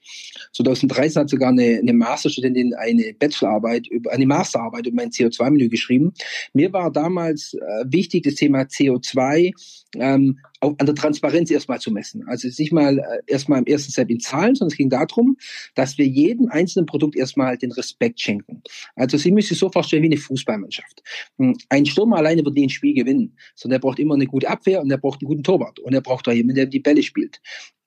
2013 0.53 1.23
hat 1.23 1.31
sogar 1.31 1.51
eine, 1.51 1.79
eine 1.81 1.93
Masterstudentin 1.93 2.75
eine 2.75 3.15
Bachelorarbeit, 3.19 3.87
über, 3.89 4.13
eine 4.13 4.27
Masterarbeit 4.27 4.87
über 4.87 4.97
mein 4.97 5.11
CO2-Menü 5.11 5.69
geschrieben. 5.69 6.13
Mir 6.53 6.73
war 6.73 6.91
damals 6.91 7.55
äh, 7.55 7.85
wichtig, 7.87 8.25
das 8.25 8.35
Thema 8.35 8.63
CO2 8.63 9.53
ähm, 9.97 10.39
an 10.61 10.87
der 10.87 10.95
Transparenz 10.95 11.51
erstmal 11.51 11.81
zu 11.81 11.91
messen. 11.91 12.25
Also 12.27 12.49
nicht 12.49 12.73
mal 12.73 12.99
äh, 12.99 13.03
erstmal 13.27 13.61
im 13.61 13.67
ersten 13.67 13.93
Step 13.93 14.11
in 14.11 14.21
Zahlen, 14.21 14.55
sondern 14.55 14.73
es 14.73 14.77
ging 14.77 14.91
darum, 14.91 15.37
dass 15.75 15.99
wir 15.99 16.07
jedem 16.07 16.49
einzelnen 16.51 16.87
Produkt 16.87 17.17
erstmal 17.17 17.57
den 17.57 17.73
Respekt 17.73 18.21
schenken. 18.21 18.63
Also 18.95 19.17
Sie 19.17 19.33
müssen 19.33 19.49
sich 19.49 19.59
so 19.59 19.71
vorstellen 19.71 20.03
wie 20.03 20.09
eine 20.09 20.17
Fußballmannschaft. 20.19 21.03
Hm, 21.39 21.57
ein 21.69 21.87
Stürmer 21.87 22.17
alleine 22.17 22.45
wird 22.45 22.55
nie 22.55 22.67
ein 22.67 22.71
Spiel 22.71 22.95
gewinnen, 22.95 23.37
sondern 23.55 23.79
er 23.79 23.81
braucht 23.81 23.99
immer 23.99 24.15
eine 24.15 24.27
gute 24.27 24.49
Abwehr 24.49 24.81
und 24.83 24.91
er 24.91 24.99
braucht 24.99 25.23
einen 25.23 25.29
guten 25.29 25.43
Torwart 25.43 25.79
und 25.81 25.95
er 25.95 26.03
braucht 26.03 26.29
auch 26.29 26.33
jemanden, 26.33 26.57
der 26.57 26.67
die 26.67 26.81
Bälle 26.81 27.03
spielt. 27.03 27.41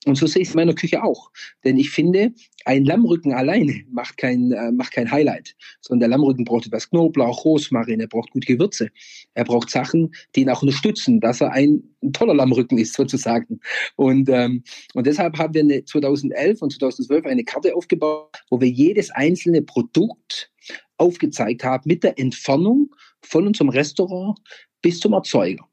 Und 0.05 0.15
so 0.15 0.27
sehe 0.27 0.41
ich 0.41 0.49
es 0.49 0.53
in 0.53 0.59
meiner 0.59 0.73
Küche 0.73 1.03
auch. 1.03 1.31
Denn 1.63 1.77
ich 1.77 1.89
finde, 1.89 2.33
ein 2.65 2.83
Lammrücken 2.83 3.33
alleine 3.33 3.83
macht 3.89 4.17
kein, 4.17 4.51
äh, 4.51 4.71
macht 4.71 4.91
kein 4.91 5.09
Highlight. 5.09 5.55
Sondern 5.81 6.01
der 6.01 6.17
Lammrücken 6.17 6.45
braucht 6.45 6.65
etwas 6.65 6.89
Knoblauch, 6.89 7.45
Rosmarin, 7.45 7.99
er 7.99 8.07
braucht 8.07 8.31
gute 8.31 8.47
Gewürze. 8.47 8.89
Er 9.33 9.45
braucht 9.45 9.69
Sachen, 9.69 10.13
die 10.35 10.41
ihn 10.41 10.49
auch 10.49 10.61
unterstützen, 10.61 11.19
dass 11.19 11.41
er 11.41 11.51
ein, 11.51 11.83
toller 12.11 12.33
Lammrücken 12.33 12.77
ist, 12.77 12.95
sozusagen. 12.95 13.61
Und, 13.95 14.27
ähm, 14.29 14.63
und 14.93 15.07
deshalb 15.07 15.37
haben 15.37 15.53
wir 15.53 15.61
eine 15.61 15.85
2011 15.85 16.61
und 16.61 16.73
2012 16.73 17.25
eine 17.25 17.45
Karte 17.45 17.73
aufgebaut, 17.75 18.43
wo 18.49 18.59
wir 18.59 18.67
jedes 18.67 19.09
einzelne 19.11 19.61
Produkt 19.61 20.51
aufgezeigt 20.97 21.63
haben 21.63 21.83
mit 21.85 22.03
der 22.03 22.19
Entfernung 22.19 22.93
von 23.21 23.47
unserem 23.47 23.69
Restaurant 23.69 24.37
bis 24.81 24.99
zum 24.99 25.13
Erzeuger. 25.13 25.65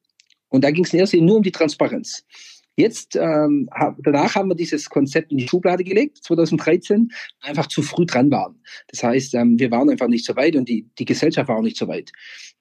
Und 0.51 0.65
da 0.65 0.71
ging 0.71 0.85
es 0.85 0.93
in 0.93 1.01
Linie 1.01 1.23
nur 1.27 1.37
um 1.37 1.43
die 1.43 1.53
Transparenz. 1.53 2.25
Jetzt, 2.81 3.15
ähm, 3.15 3.69
danach 3.99 4.35
haben 4.37 4.49
wir 4.49 4.55
dieses 4.55 4.89
Konzept 4.89 5.33
in 5.33 5.39
die 5.39 5.47
Schublade 5.47 5.85
gelegt, 5.85 6.19
2013, 6.25 7.11
einfach 7.43 7.67
zu 7.67 7.83
früh 7.83 8.07
dran 8.07 8.31
waren. 8.31 8.59
Das 8.89 9.03
heißt, 9.03 9.35
ähm, 9.35 9.59
wir 9.59 9.71
waren 9.71 9.91
einfach 9.91 10.09
nicht 10.09 10.25
so 10.25 10.35
weit 10.35 10.57
und 10.57 10.67
die, 10.67 10.87
die 10.99 11.05
Gesellschaft 11.05 11.49
war 11.49 11.59
auch 11.59 11.63
nicht 11.63 11.77
so 11.77 11.89
weit. 11.89 12.11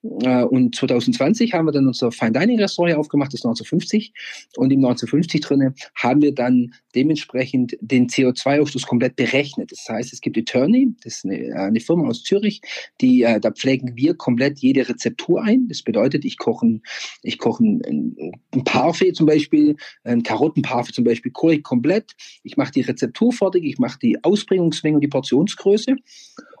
Äh, 0.02 0.44
und 0.44 0.74
2020 0.74 1.54
haben 1.54 1.66
wir 1.66 1.72
dann 1.72 1.86
unser 1.86 2.12
Fine 2.12 2.32
Dining 2.32 2.60
Restaurant 2.60 2.96
aufgemacht, 2.96 3.32
das 3.32 3.44
1950. 3.44 4.12
Und 4.56 4.70
im 4.70 4.78
1950 4.80 5.40
drinne 5.40 5.74
haben 5.94 6.22
wir 6.22 6.34
dann 6.34 6.74
dementsprechend 6.94 7.76
den 7.80 8.08
CO2-Ausstoß 8.08 8.86
komplett 8.86 9.16
berechnet. 9.16 9.72
Das 9.72 9.86
heißt, 9.88 10.12
es 10.12 10.20
gibt 10.20 10.36
Eternity, 10.36 10.94
das 11.02 11.16
ist 11.16 11.24
eine, 11.24 11.38
äh, 11.38 11.52
eine 11.52 11.80
Firma 11.80 12.08
aus 12.08 12.22
Zürich, 12.22 12.60
die, 13.00 13.22
äh, 13.22 13.40
da 13.40 13.50
pflegen 13.50 13.96
wir 13.96 14.14
komplett 14.14 14.58
jede 14.58 14.88
Rezeptur 14.88 15.42
ein. 15.42 15.68
Das 15.68 15.82
bedeutet, 15.82 16.24
ich 16.24 16.38
koche, 16.38 16.80
ich 17.22 17.38
koche 17.38 17.64
ein, 17.64 18.16
ein 18.54 18.64
Parfait 18.64 19.14
zum 19.14 19.26
Beispiel, 19.26 19.76
ein 20.10 20.22
Karottenparfait 20.22 20.94
zum 20.94 21.04
Beispiel, 21.04 21.32
ich 21.52 21.62
komplett. 21.62 22.12
Ich 22.42 22.56
mache 22.56 22.72
die 22.72 22.82
Rezeptur 22.82 23.32
fertig, 23.32 23.64
ich 23.64 23.78
mache 23.78 23.98
die 23.98 24.22
Ausbringungsmenge 24.22 24.96
und 24.96 25.00
die 25.00 25.08
Portionsgröße. 25.08 25.96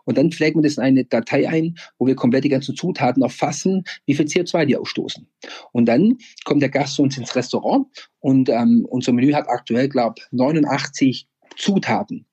Und 0.04 0.18
dann 0.18 0.32
pflegen 0.32 0.60
wir 0.60 0.62
das 0.62 0.78
in 0.78 0.82
eine 0.82 1.04
Datei 1.04 1.48
ein, 1.48 1.76
wo 1.98 2.06
wir 2.06 2.16
komplett 2.16 2.44
die 2.44 2.48
ganzen 2.48 2.74
Zutaten 2.74 3.22
erfassen, 3.22 3.84
wie 4.06 4.14
viel 4.14 4.26
CO2 4.26 4.64
die 4.64 4.76
ausstoßen. 4.76 5.26
Und 5.72 5.86
dann 5.86 6.18
kommt 6.44 6.62
der 6.62 6.70
Gast 6.70 6.94
zu 6.94 7.02
uns 7.02 7.18
ins 7.18 7.36
Restaurant 7.36 7.86
und 8.18 8.48
ähm, 8.48 8.86
unser 8.88 9.12
Menü 9.12 9.32
hat 9.32 9.48
aktuell, 9.48 9.88
glaube 9.88 10.20
89 10.32 11.28
Zutaten. 11.56 12.26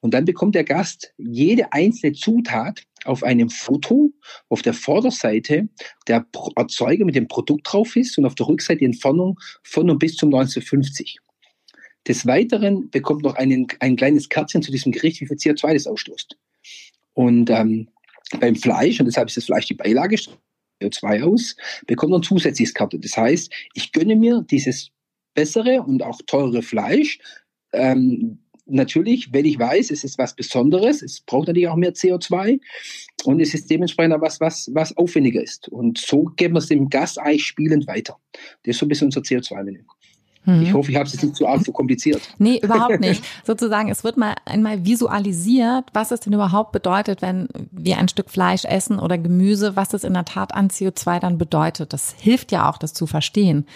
Und 0.00 0.14
dann 0.14 0.24
bekommt 0.24 0.54
der 0.54 0.64
Gast 0.64 1.12
jede 1.16 1.72
einzelne 1.72 2.12
Zutat 2.12 2.82
auf 3.04 3.22
einem 3.22 3.50
Foto, 3.50 4.12
auf 4.48 4.62
der 4.62 4.74
Vorderseite 4.74 5.68
der 6.06 6.24
Erzeuger 6.56 7.04
mit 7.04 7.16
dem 7.16 7.28
Produkt 7.28 7.72
drauf 7.72 7.96
ist 7.96 8.16
und 8.18 8.24
auf 8.24 8.34
der 8.34 8.46
Rückseite 8.46 8.80
die 8.80 8.84
Entfernung 8.84 9.38
von 9.62 9.90
und 9.90 9.98
bis 9.98 10.14
zum 10.14 10.28
1950. 10.28 11.18
Des 12.06 12.26
Weiteren 12.26 12.90
bekommt 12.90 13.22
noch 13.22 13.34
einen, 13.34 13.66
ein 13.80 13.96
kleines 13.96 14.28
Kärtchen 14.28 14.62
zu 14.62 14.70
diesem 14.70 14.92
Gericht, 14.92 15.20
wie 15.20 15.26
viel 15.26 15.36
CO2 15.36 15.74
das 15.74 15.86
ausstoßt. 15.86 16.36
Und 17.14 17.50
ähm, 17.50 17.88
beim 18.40 18.56
Fleisch, 18.56 19.00
und 19.00 19.06
deshalb 19.06 19.28
ist 19.28 19.36
das 19.36 19.46
Fleisch 19.46 19.66
die 19.66 19.74
Beilage, 19.74 20.16
CO2 20.80 21.22
aus, 21.24 21.56
bekommt 21.86 22.12
man 22.12 22.22
zusätzliches 22.22 22.72
Karte. 22.72 22.98
Das 22.98 23.16
heißt, 23.16 23.52
ich 23.74 23.92
gönne 23.92 24.16
mir 24.16 24.44
dieses 24.48 24.90
bessere 25.34 25.82
und 25.82 26.02
auch 26.02 26.20
teure 26.26 26.62
Fleisch. 26.62 27.18
Ähm, 27.72 28.38
natürlich, 28.68 29.32
wenn 29.32 29.44
ich 29.44 29.58
weiß, 29.58 29.90
es 29.90 30.04
ist 30.04 30.18
was 30.18 30.34
Besonderes, 30.34 31.02
es 31.02 31.20
braucht 31.20 31.48
natürlich 31.48 31.68
auch 31.68 31.76
mehr 31.76 31.94
CO2 31.94 32.60
und 33.24 33.40
es 33.40 33.54
ist 33.54 33.70
dementsprechend 33.70 34.14
auch 34.14 34.20
was, 34.20 34.40
was, 34.40 34.70
was 34.72 34.96
aufwendiger 34.96 35.42
ist. 35.42 35.68
Und 35.68 35.98
so 35.98 36.24
geben 36.36 36.54
wir 36.54 36.58
es 36.58 36.66
dem 36.66 36.88
Gast 36.88 37.18
eigentlich 37.18 37.46
spielend 37.46 37.86
weiter. 37.86 38.18
Das 38.62 38.74
ist 38.74 38.78
so 38.78 38.86
ein 38.86 38.88
bisschen 38.88 39.06
unser 39.08 39.20
CO2-Menü. 39.20 39.80
Mhm. 40.44 40.62
Ich 40.62 40.72
hoffe, 40.72 40.90
ich 40.90 40.96
habe 40.96 41.06
es 41.06 41.12
jetzt 41.12 41.22
nicht 41.22 41.36
zu 41.36 41.46
arg 41.46 41.62
so 41.64 41.72
kompliziert. 41.72 42.22
Nee, 42.38 42.60
überhaupt 42.62 43.00
nicht. 43.00 43.22
Sozusagen, 43.44 43.90
es 43.90 44.04
wird 44.04 44.16
mal 44.16 44.34
einmal 44.44 44.84
visualisiert, 44.84 45.84
was 45.92 46.10
es 46.10 46.20
denn 46.20 46.32
überhaupt 46.32 46.72
bedeutet, 46.72 47.20
wenn 47.20 47.48
wir 47.70 47.98
ein 47.98 48.08
Stück 48.08 48.30
Fleisch 48.30 48.64
essen 48.64 48.98
oder 48.98 49.18
Gemüse, 49.18 49.76
was 49.76 49.92
es 49.92 50.04
in 50.04 50.14
der 50.14 50.24
Tat 50.24 50.54
an 50.54 50.68
CO2 50.68 51.20
dann 51.20 51.36
bedeutet. 51.36 51.92
Das 51.92 52.14
hilft 52.18 52.52
ja 52.52 52.70
auch, 52.70 52.78
das 52.78 52.94
zu 52.94 53.06
verstehen. 53.06 53.66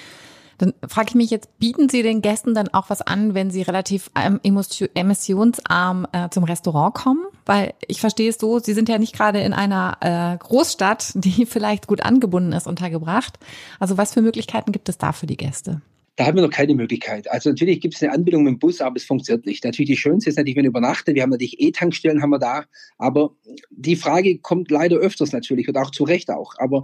Dann 0.58 0.74
frage 0.86 1.10
ich 1.10 1.14
mich 1.14 1.30
jetzt, 1.30 1.58
bieten 1.58 1.88
Sie 1.88 2.02
den 2.02 2.22
Gästen 2.22 2.54
dann 2.54 2.68
auch 2.68 2.90
was 2.90 3.02
an, 3.02 3.34
wenn 3.34 3.50
sie 3.50 3.62
relativ 3.62 4.10
ähm, 4.14 4.40
emissionsarm 4.42 6.06
äh, 6.12 6.28
zum 6.30 6.44
Restaurant 6.44 6.94
kommen? 6.94 7.24
Weil 7.46 7.74
ich 7.86 8.00
verstehe 8.00 8.30
es 8.30 8.38
so, 8.38 8.58
Sie 8.58 8.74
sind 8.74 8.88
ja 8.88 8.98
nicht 8.98 9.14
gerade 9.14 9.40
in 9.40 9.52
einer 9.52 9.96
äh, 10.00 10.36
Großstadt, 10.38 11.12
die 11.14 11.46
vielleicht 11.46 11.86
gut 11.86 12.02
angebunden 12.02 12.52
ist, 12.52 12.66
untergebracht. 12.66 13.38
Also 13.78 13.98
was 13.98 14.14
für 14.14 14.22
Möglichkeiten 14.22 14.72
gibt 14.72 14.88
es 14.88 14.98
da 14.98 15.12
für 15.12 15.26
die 15.26 15.36
Gäste? 15.36 15.80
Da 16.16 16.26
haben 16.26 16.36
wir 16.36 16.42
noch 16.42 16.50
keine 16.50 16.74
Möglichkeit. 16.74 17.30
Also 17.30 17.48
natürlich 17.48 17.80
gibt 17.80 17.94
es 17.94 18.02
eine 18.02 18.12
Anbindung 18.12 18.44
mit 18.44 18.52
dem 18.52 18.58
Bus, 18.58 18.82
aber 18.82 18.96
es 18.96 19.04
funktioniert 19.04 19.46
nicht. 19.46 19.64
Natürlich 19.64 19.88
die 19.88 19.96
schönste 19.96 20.28
ist 20.28 20.36
natürlich, 20.36 20.56
wenn 20.56 20.66
übernachtet. 20.66 21.14
Wir 21.14 21.22
haben 21.22 21.30
natürlich 21.30 21.58
E-Tankstellen 21.58 22.20
haben 22.20 22.30
wir 22.30 22.38
da. 22.38 22.64
Aber 22.98 23.34
die 23.70 23.96
Frage 23.96 24.38
kommt 24.38 24.70
leider 24.70 24.96
öfters 24.96 25.32
natürlich 25.32 25.68
und 25.68 25.78
auch 25.78 25.90
zu 25.90 26.04
Recht 26.04 26.30
auch. 26.30 26.52
Aber 26.58 26.82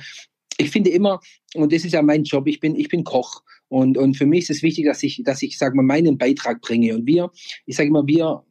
ich 0.59 0.71
finde 0.71 0.91
immer, 0.91 1.21
und 1.55 1.73
das 1.73 1.85
ist 1.85 1.93
ja 1.93 2.03
mein 2.03 2.25
Job, 2.25 2.47
ich 2.47 2.61
bin, 2.61 2.77
ich 2.77 2.89
bin 2.89 3.05
Koch. 3.05 3.43
Und, 3.69 3.97
und 3.97 4.17
für 4.17 4.27
mich 4.27 4.45
ist 4.45 4.51
es 4.51 4.63
wichtig, 4.63 4.87
dass 4.87 5.03
ich, 5.03 5.23
dass 5.25 5.43
ich, 5.43 5.57
sag 5.57 5.75
mal, 5.75 5.83
meinen 5.83 6.19
Beitrag 6.19 6.61
bringe. 6.61 6.95
Und 6.95 7.07
wir, 7.07 7.31
ich 7.67 7.77
sage 7.77 7.89
immer, 7.89 8.07
wir, 8.07 8.43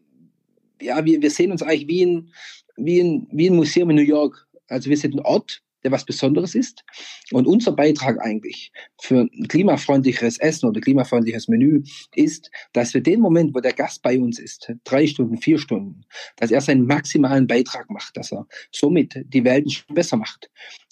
ja, 0.82 1.06
wir, 1.06 1.22
wir 1.22 1.30
sehen 1.32 1.52
uns 1.52 1.62
eigentlich 1.62 1.88
wie 1.88 2.06
ein, 2.06 2.34
wie 2.78 3.02
ein, 3.02 3.28
wie 3.32 3.50
ein 3.50 3.56
Museum 3.56 3.90
in 3.90 3.98
New 3.98 4.04
York. 4.04 4.48
Also 4.68 4.90
wir 4.90 4.98
sind 4.98 5.16
ein 5.16 5.20
Ort, 5.22 5.64
der 5.88 5.92
was 5.94 6.06
Besonderes 6.06 6.54
ist. 6.54 6.84
Und 7.32 7.48
unser 7.48 7.72
Beitrag 7.72 8.20
eigentlich 8.22 8.72
für 9.02 9.22
ein 9.22 9.48
klimafreundlicheres 9.48 10.38
Essen 10.38 10.68
oder 10.68 10.82
klimafreundliches 10.82 11.48
Menü 11.48 11.84
ist, 12.14 12.52
dass 12.74 12.94
wir 12.94 13.02
den 13.02 13.22
Moment, 13.22 13.56
wo 13.56 13.60
der 13.62 13.74
Gast 13.74 14.02
bei 14.02 14.20
uns 14.20 14.38
ist, 14.38 14.72
drei 14.84 15.08
Stunden, 15.08 15.38
vier 15.38 15.58
Stunden, 15.58 16.02
dass 16.36 16.52
er 16.52 16.62
seinen 16.62 16.86
maximalen 16.86 17.48
Beitrag 17.48 17.90
macht, 17.90 18.18
dass 18.18 18.34
er 18.34 18.46
somit 18.72 19.24
die 19.28 19.44
Welt 19.46 19.86
besser 19.94 20.18
macht. 20.18 20.50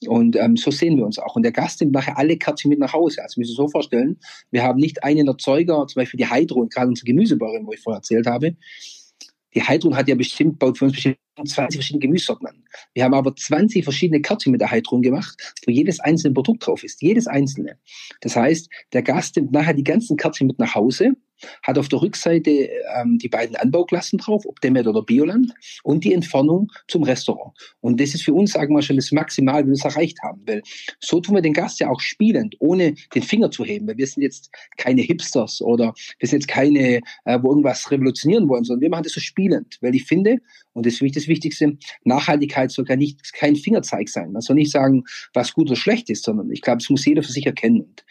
Und 0.07 0.37
ähm, 0.37 0.55
so 0.55 0.71
sehen 0.71 0.97
wir 0.97 1.05
uns 1.05 1.19
auch. 1.19 1.35
Und 1.35 1.43
der 1.43 1.51
Gast 1.51 1.81
nimmt 1.81 1.93
nachher 1.93 2.17
alle 2.17 2.37
Kerzen 2.37 2.69
mit 2.69 2.79
nach 2.79 2.93
Hause. 2.93 3.21
Also 3.21 3.39
müssen 3.39 3.51
Sie 3.51 3.55
so 3.55 3.67
vorstellen, 3.67 4.17
wir 4.51 4.63
haben 4.63 4.79
nicht 4.79 5.03
einen 5.03 5.27
Erzeuger, 5.27 5.85
zum 5.87 5.99
Beispiel 5.99 6.17
die 6.17 6.29
Hydro 6.29 6.61
und 6.61 6.73
gerade 6.73 6.87
unsere 6.87 7.05
Gemüsebäuerin, 7.05 7.67
wo 7.67 7.73
ich 7.73 7.81
vorher 7.81 7.97
erzählt 7.97 8.27
habe, 8.27 8.55
Die 9.55 9.63
Heidrun 9.63 9.95
hat 9.95 10.07
ja 10.07 10.15
bestimmt, 10.15 10.59
baut 10.59 10.77
für 10.77 10.85
uns 10.85 10.93
bestimmt 10.93 11.17
20 11.37 11.77
verschiedene 11.77 12.01
Gemüsesorten 12.01 12.47
an. 12.47 12.63
Wir 12.93 13.03
haben 13.03 13.13
aber 13.13 13.35
20 13.35 13.83
verschiedene 13.83 14.21
Kärtchen 14.21 14.51
mit 14.51 14.61
der 14.61 14.71
Heidrun 14.71 15.01
gemacht, 15.01 15.55
wo 15.65 15.71
jedes 15.71 15.99
einzelne 15.99 16.33
Produkt 16.33 16.65
drauf 16.65 16.83
ist. 16.83 17.01
Jedes 17.01 17.27
einzelne. 17.27 17.79
Das 18.21 18.35
heißt, 18.35 18.69
der 18.93 19.01
Gast 19.01 19.35
nimmt 19.35 19.51
nachher 19.51 19.73
die 19.73 19.83
ganzen 19.83 20.17
Kärtchen 20.17 20.47
mit 20.47 20.59
nach 20.59 20.75
Hause 20.75 21.13
hat 21.63 21.77
auf 21.77 21.87
der 21.89 22.01
Rückseite 22.01 22.69
ähm, 22.97 23.17
die 23.17 23.29
beiden 23.29 23.55
Anbauklassen 23.55 24.19
drauf, 24.19 24.45
ob 24.45 24.61
Demet 24.61 24.87
oder 24.87 25.01
Bioland, 25.01 25.51
und 25.83 26.03
die 26.03 26.13
Entfernung 26.13 26.71
zum 26.87 27.03
Restaurant. 27.03 27.53
Und 27.81 27.99
das 27.99 28.13
ist 28.13 28.23
für 28.23 28.33
uns, 28.33 28.53
sagen 28.53 28.75
wir 28.75 28.81
schon, 28.81 28.95
das 28.95 29.11
Maximal, 29.11 29.63
wie 29.63 29.67
wir 29.67 29.73
es 29.73 29.85
erreicht 29.85 30.17
haben. 30.23 30.41
Weil 30.45 30.61
so 30.99 31.19
tun 31.19 31.35
wir 31.35 31.41
den 31.41 31.53
Gast 31.53 31.79
ja 31.79 31.89
auch 31.89 31.99
spielend, 31.99 32.55
ohne 32.59 32.95
den 33.13 33.23
Finger 33.23 33.51
zu 33.51 33.63
heben. 33.65 33.87
Weil 33.87 33.97
wir 33.97 34.07
sind 34.07 34.23
jetzt 34.23 34.49
keine 34.77 35.01
Hipsters 35.01 35.61
oder 35.61 35.93
wir 36.19 36.27
sind 36.27 36.41
jetzt 36.41 36.47
keine, 36.47 37.01
äh, 37.25 37.39
wo 37.41 37.49
irgendwas 37.49 37.91
revolutionieren 37.91 38.47
wollen, 38.49 38.63
sondern 38.63 38.81
wir 38.81 38.89
machen 38.89 39.03
das 39.03 39.13
so 39.13 39.19
spielend. 39.19 39.77
Weil 39.81 39.95
ich 39.95 40.05
finde, 40.05 40.37
und 40.75 40.85
das 40.85 40.93
ist 40.93 40.99
für 40.99 41.05
mich 41.05 41.13
das 41.13 41.27
Wichtigste, 41.27 41.77
Nachhaltigkeit 42.03 42.69
soll 42.69 42.83
gar 42.83 42.97
nicht 42.97 43.33
kein 43.33 43.55
Fingerzeig 43.55 44.09
sein. 44.09 44.33
Man 44.33 44.41
soll 44.41 44.57
nicht 44.57 44.71
sagen, 44.71 45.05
was 45.33 45.53
gut 45.53 45.69
oder 45.69 45.77
schlecht 45.77 46.09
ist, 46.09 46.25
sondern 46.25 46.51
ich 46.51 46.61
glaube, 46.61 46.79
es 46.81 46.89
muss 46.89 47.05
jeder 47.05 47.23
für 47.23 47.31
sich 47.31 47.45
erkennen. 47.45 47.81
Und 47.81 48.03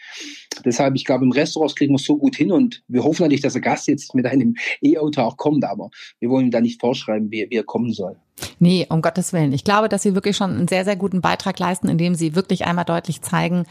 deshalb, 0.65 0.95
ich 0.95 1.05
glaube, 1.05 1.25
im 1.25 1.31
Restaurant 1.31 1.75
kriegen 1.75 1.93
wir 1.93 1.97
es 1.97 2.05
so 2.05 2.17
gut 2.17 2.35
hin 2.35 2.51
und 2.51 2.83
wir 2.87 3.03
hoffen 3.03 3.21
natürlich, 3.21 3.41
dass 3.41 3.53
der 3.53 3.61
Gast 3.61 3.87
jetzt 3.87 4.15
mit 4.15 4.25
einem 4.25 4.55
E-Auto 4.81 5.21
auch 5.21 5.37
kommt, 5.37 5.63
aber 5.63 5.91
wir 6.19 6.29
wollen 6.29 6.45
ihm 6.45 6.51
da 6.51 6.59
nicht 6.59 6.81
vorschreiben, 6.81 7.31
wie, 7.31 7.45
wie 7.49 7.55
er 7.55 7.63
kommen 7.63 7.93
soll. 7.93 8.17
Nee, 8.59 8.85
um 8.89 9.01
Gottes 9.01 9.33
Willen. 9.33 9.53
Ich 9.53 9.63
glaube, 9.63 9.89
dass 9.89 10.01
Sie 10.01 10.15
wirklich 10.15 10.35
schon 10.35 10.51
einen 10.51 10.67
sehr, 10.67 10.85
sehr 10.85 10.95
guten 10.95 11.21
Beitrag 11.21 11.57
leisten, 11.59 11.87
indem 11.87 12.15
Sie 12.15 12.35
wirklich 12.35 12.65
einmal 12.65 12.85
deutlich 12.85 13.21
zeigen, 13.21 13.65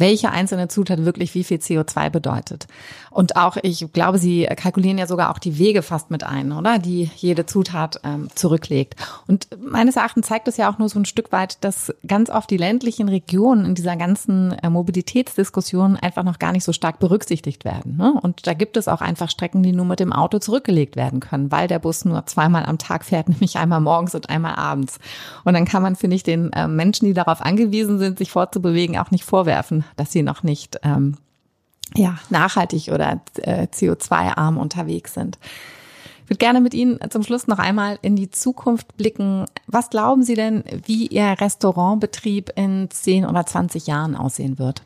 welche 0.00 0.30
einzelne 0.30 0.68
Zutat 0.68 1.04
wirklich 1.04 1.34
wie 1.34 1.44
viel 1.44 1.58
CO2 1.58 2.10
bedeutet. 2.10 2.66
Und 3.10 3.36
auch, 3.36 3.56
ich 3.62 3.92
glaube, 3.92 4.18
Sie 4.18 4.46
kalkulieren 4.56 4.98
ja 4.98 5.06
sogar 5.06 5.30
auch 5.30 5.38
die 5.38 5.58
Wege 5.58 5.82
fast 5.82 6.10
mit 6.10 6.24
ein, 6.24 6.52
oder? 6.52 6.78
Die 6.78 7.10
jede 7.16 7.44
Zutat 7.44 8.00
ähm, 8.02 8.28
zurücklegt. 8.34 8.94
Und 9.26 9.48
meines 9.60 9.96
Erachtens 9.96 10.26
zeigt 10.26 10.48
es 10.48 10.56
ja 10.56 10.72
auch 10.72 10.78
nur 10.78 10.88
so 10.88 10.98
ein 10.98 11.04
Stück 11.04 11.32
weit, 11.32 11.62
dass 11.62 11.94
ganz 12.06 12.30
oft 12.30 12.50
die 12.50 12.56
ländlichen 12.56 13.08
Regionen 13.08 13.66
in 13.66 13.74
dieser 13.74 13.96
ganzen 13.96 14.52
äh, 14.52 14.70
Mobilitätsdiskussion 14.70 15.96
einfach 15.96 16.22
noch 16.22 16.38
gar 16.38 16.52
nicht 16.52 16.64
so 16.64 16.72
stark 16.72 16.98
berücksichtigt 16.98 17.64
werden. 17.64 17.96
Ne? 17.96 18.14
Und 18.22 18.46
da 18.46 18.54
gibt 18.54 18.76
es 18.76 18.88
auch 18.88 19.02
einfach 19.02 19.28
Strecken, 19.28 19.62
die 19.62 19.72
nur 19.72 19.84
mit 19.84 20.00
dem 20.00 20.12
Auto 20.12 20.38
zurückgelegt 20.38 20.96
werden 20.96 21.20
können, 21.20 21.52
weil 21.52 21.68
der 21.68 21.78
Bus 21.78 22.04
nur 22.04 22.24
zweimal 22.26 22.64
am 22.64 22.78
Tag 22.78 23.04
fährt, 23.04 23.28
nämlich 23.28 23.58
einmal 23.58 23.80
morgens 23.80 24.09
morgens 24.10 24.14
und 24.14 24.30
einmal 24.30 24.54
abends. 24.56 24.98
Und 25.44 25.54
dann 25.54 25.64
kann 25.64 25.82
man, 25.82 25.96
finde 25.96 26.16
ich, 26.16 26.22
den 26.22 26.52
äh, 26.52 26.68
Menschen, 26.68 27.06
die 27.06 27.14
darauf 27.14 27.40
angewiesen 27.40 27.98
sind, 27.98 28.18
sich 28.18 28.30
fortzubewegen, 28.30 28.98
auch 28.98 29.10
nicht 29.10 29.24
vorwerfen, 29.24 29.84
dass 29.96 30.12
sie 30.12 30.22
noch 30.22 30.42
nicht 30.42 30.78
ähm, 30.82 31.16
ja, 31.94 32.18
nachhaltig 32.28 32.88
oder 32.92 33.20
äh, 33.36 33.66
CO2-arm 33.66 34.58
unterwegs 34.58 35.14
sind. 35.14 35.38
Ich 36.24 36.30
würde 36.30 36.38
gerne 36.38 36.60
mit 36.60 36.74
Ihnen 36.74 37.00
zum 37.10 37.24
Schluss 37.24 37.48
noch 37.48 37.58
einmal 37.58 37.98
in 38.02 38.14
die 38.14 38.30
Zukunft 38.30 38.96
blicken. 38.96 39.46
Was 39.66 39.90
glauben 39.90 40.22
Sie 40.22 40.34
denn, 40.34 40.62
wie 40.84 41.08
Ihr 41.08 41.34
Restaurantbetrieb 41.40 42.52
in 42.54 42.88
10 42.88 43.26
oder 43.26 43.44
20 43.44 43.88
Jahren 43.88 44.14
aussehen 44.14 44.60
wird? 44.60 44.84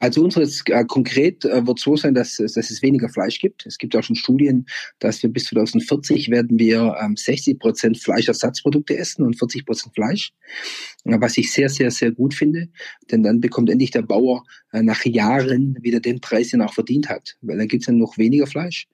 Also 0.00 0.22
unseres 0.22 0.62
äh, 0.66 0.84
konkret 0.84 1.44
äh, 1.44 1.66
wird 1.66 1.78
so 1.78 1.96
sein, 1.96 2.14
dass, 2.14 2.36
dass 2.36 2.56
es 2.56 2.82
weniger 2.82 3.08
Fleisch 3.08 3.38
gibt. 3.38 3.66
Es 3.66 3.78
gibt 3.78 3.96
auch 3.96 4.02
schon 4.02 4.16
Studien, 4.16 4.66
dass 4.98 5.22
wir 5.22 5.30
bis 5.30 5.44
2040 5.44 6.30
werden 6.30 6.58
wir 6.58 6.96
ähm, 7.02 7.16
60 7.16 7.58
Prozent 7.58 7.98
Fleischersatzprodukte 7.98 8.96
essen 8.96 9.24
und 9.24 9.38
40 9.38 9.66
Prozent 9.66 9.94
Fleisch, 9.94 10.32
was 11.04 11.36
ich 11.36 11.52
sehr, 11.52 11.68
sehr, 11.68 11.90
sehr 11.90 12.12
gut 12.12 12.34
finde. 12.34 12.68
Denn 13.10 13.22
dann 13.22 13.40
bekommt 13.40 13.70
endlich 13.70 13.90
der 13.90 14.02
Bauer 14.02 14.44
äh, 14.72 14.82
nach 14.82 15.04
Jahren 15.04 15.76
wieder 15.80 16.00
den 16.00 16.20
Preis, 16.20 16.48
den 16.50 16.60
er 16.60 16.66
auch 16.66 16.74
verdient 16.74 17.08
hat, 17.08 17.36
weil 17.40 17.58
dann 17.58 17.68
gibt 17.68 17.82
es 17.82 17.86
ja 17.86 17.92
noch 17.92 18.18
weniger 18.18 18.46
Fleisch. 18.46 18.88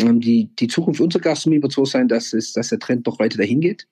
Ähm, 0.00 0.20
die, 0.20 0.50
die 0.58 0.68
Zukunft 0.68 1.00
unserer 1.00 1.22
Gastronomie 1.22 1.62
wird 1.62 1.72
so 1.72 1.84
sein, 1.84 2.08
dass, 2.08 2.32
es, 2.32 2.52
dass 2.52 2.68
der 2.68 2.78
Trend 2.78 3.06
noch 3.06 3.18
weiter 3.18 3.38
dahin 3.38 3.60
geht 3.60 3.86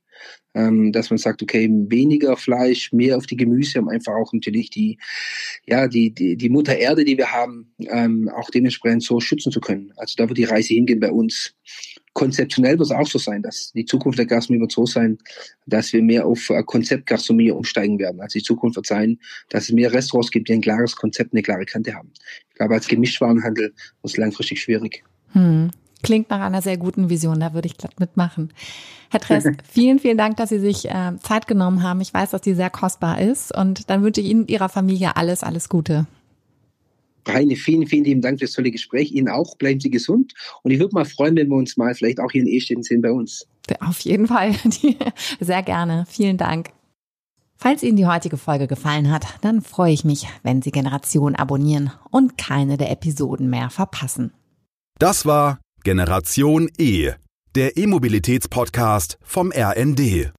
ähm, 0.57 0.91
dass 0.91 1.11
man 1.11 1.19
sagt, 1.19 1.43
okay, 1.43 1.69
weniger 1.71 2.37
Fleisch, 2.37 2.91
mehr 2.93 3.19
auf 3.19 3.27
die 3.27 3.37
Gemüse, 3.37 3.79
um 3.79 3.89
einfach 3.89 4.15
auch 4.15 4.33
natürlich 4.33 4.71
die, 4.71 4.99
ja, 5.67 5.87
die, 5.87 6.13
die, 6.13 6.37
die 6.37 6.49
Mutter 6.49 6.77
Erde, 6.77 7.05
die 7.05 7.19
wir 7.19 7.31
haben, 7.31 7.73
ähm, 7.81 8.31
auch 8.35 8.49
dementsprechend 8.51 9.03
so 9.03 9.21
schützen 9.21 9.53
zu 9.53 9.61
können. 9.61 9.93
Also 9.97 10.15
da 10.17 10.29
wird 10.29 10.39
die 10.39 10.45
Reise 10.45 10.73
hingehen 10.73 10.99
bei 10.99 11.13
uns. 11.13 11.55
Konzeptionell 12.15 12.79
wird 12.79 12.89
es 12.89 12.97
auch 12.97 13.07
so 13.07 13.19
sein, 13.19 13.43
dass 13.43 13.73
die 13.73 13.85
Zukunft 13.85 14.19
der 14.19 14.25
Gastronomie 14.25 14.63
wird 14.63 14.73
so 14.73 14.87
sein, 14.87 15.19
dass 15.67 15.93
wir 15.93 16.03
mehr 16.03 16.25
auf 16.25 16.49
äh, 16.49 16.63
Konzeptgastronomie 16.63 17.51
umsteigen 17.51 17.99
werden. 17.99 18.23
Also 18.23 18.39
die 18.39 18.45
Zukunft 18.45 18.77
wird 18.77 18.87
sein, 18.87 19.19
dass 19.51 19.65
es 19.65 19.73
mehr 19.73 19.93
Restaurants 19.93 20.31
gibt, 20.31 20.49
die 20.49 20.55
ein 20.55 20.63
klares 20.63 20.97
Konzept, 20.97 21.35
eine 21.35 21.43
klare 21.43 21.67
Kante 21.67 21.95
haben. 21.95 22.13
Ich 22.49 22.55
glaube, 22.55 22.73
als 22.73 22.89
Gemischtwarenhandel 22.89 23.65
wird 23.65 23.75
es 24.03 24.17
langfristig 24.17 24.63
schwierig. 24.63 25.05
Hm. 25.33 25.71
Klingt 26.03 26.31
nach 26.31 26.41
einer 26.41 26.63
sehr 26.63 26.77
guten 26.77 27.09
Vision, 27.09 27.41
da 27.41 27.55
würde 27.55 27.67
ich 27.67 27.79
glatt 27.79 27.99
mitmachen. 27.99 28.53
Herr 29.11 29.21
Tress, 29.21 29.47
vielen, 29.69 29.99
vielen 29.99 30.19
Dank, 30.19 30.37
dass 30.37 30.51
Sie 30.51 30.59
sich 30.59 30.89
äh, 30.89 31.13
Zeit 31.23 31.47
genommen 31.47 31.83
haben. 31.83 32.01
Ich 32.01 32.13
weiß, 32.13 32.31
dass 32.31 32.43
die 32.43 32.55
sehr 32.55 32.71
kostbar 32.71 33.21
ist 33.21 33.57
und 33.57 33.89
dann 33.91 34.03
wünsche 34.03 34.21
ich 34.21 34.29
Ihnen 34.29 34.43
und 34.43 34.51
Ihrer 34.51 34.69
Familie 34.69 35.17
alles, 35.17 35.43
alles 35.43 35.69
Gute. 35.69 36.07
Heine, 37.29 37.57
vielen, 37.57 37.87
vielen 37.87 38.05
lieben 38.05 38.21
Dank 38.21 38.39
für 38.39 38.45
das 38.45 38.55
tolle 38.55 38.71
Gespräch. 38.71 39.13
Ihnen 39.13 39.29
auch. 39.29 39.57
Bleiben 39.57 39.81
Sie 39.81 39.91
gesund. 39.91 40.33
Und 40.63 40.71
ich 40.71 40.79
würde 40.79 40.95
mal 40.95 41.05
freuen, 41.05 41.35
wenn 41.37 41.49
wir 41.49 41.57
uns 41.57 41.77
mal 41.77 41.95
vielleicht 41.95 42.21
auch 42.21 42.31
hier 42.31 42.43
in 42.43 42.47
Ehestätten 42.47 42.85
sehen 42.85 43.03
bei 43.03 43.11
uns. 43.11 43.47
Auf 43.81 44.01
jeden 44.01 44.29
Fall. 44.29 44.55
Sehr 45.41 45.63
gerne. 45.63 46.07
Vielen 46.09 46.37
Dank. 46.37 46.71
Falls 47.57 47.83
Ihnen 47.83 47.97
die 47.97 48.07
heutige 48.07 48.37
Folge 48.37 48.69
gefallen 48.69 49.11
hat, 49.11 49.27
dann 49.41 49.63
freue 49.63 49.93
ich 49.93 50.05
mich, 50.05 50.29
wenn 50.43 50.63
Sie 50.63 50.71
Generation 50.71 51.35
abonnieren 51.35 51.91
und 52.11 52.37
keine 52.37 52.77
der 52.77 52.91
Episoden 52.91 53.49
mehr 53.49 53.71
verpassen. 53.71 54.33
Das 54.99 55.27
war 55.27 55.59
Generation 55.87 56.69
E, 56.79 57.13
der 57.55 57.77
E-Mobilitäts-Podcast 57.77 59.19
vom 59.23 59.53
RND. 59.55 60.33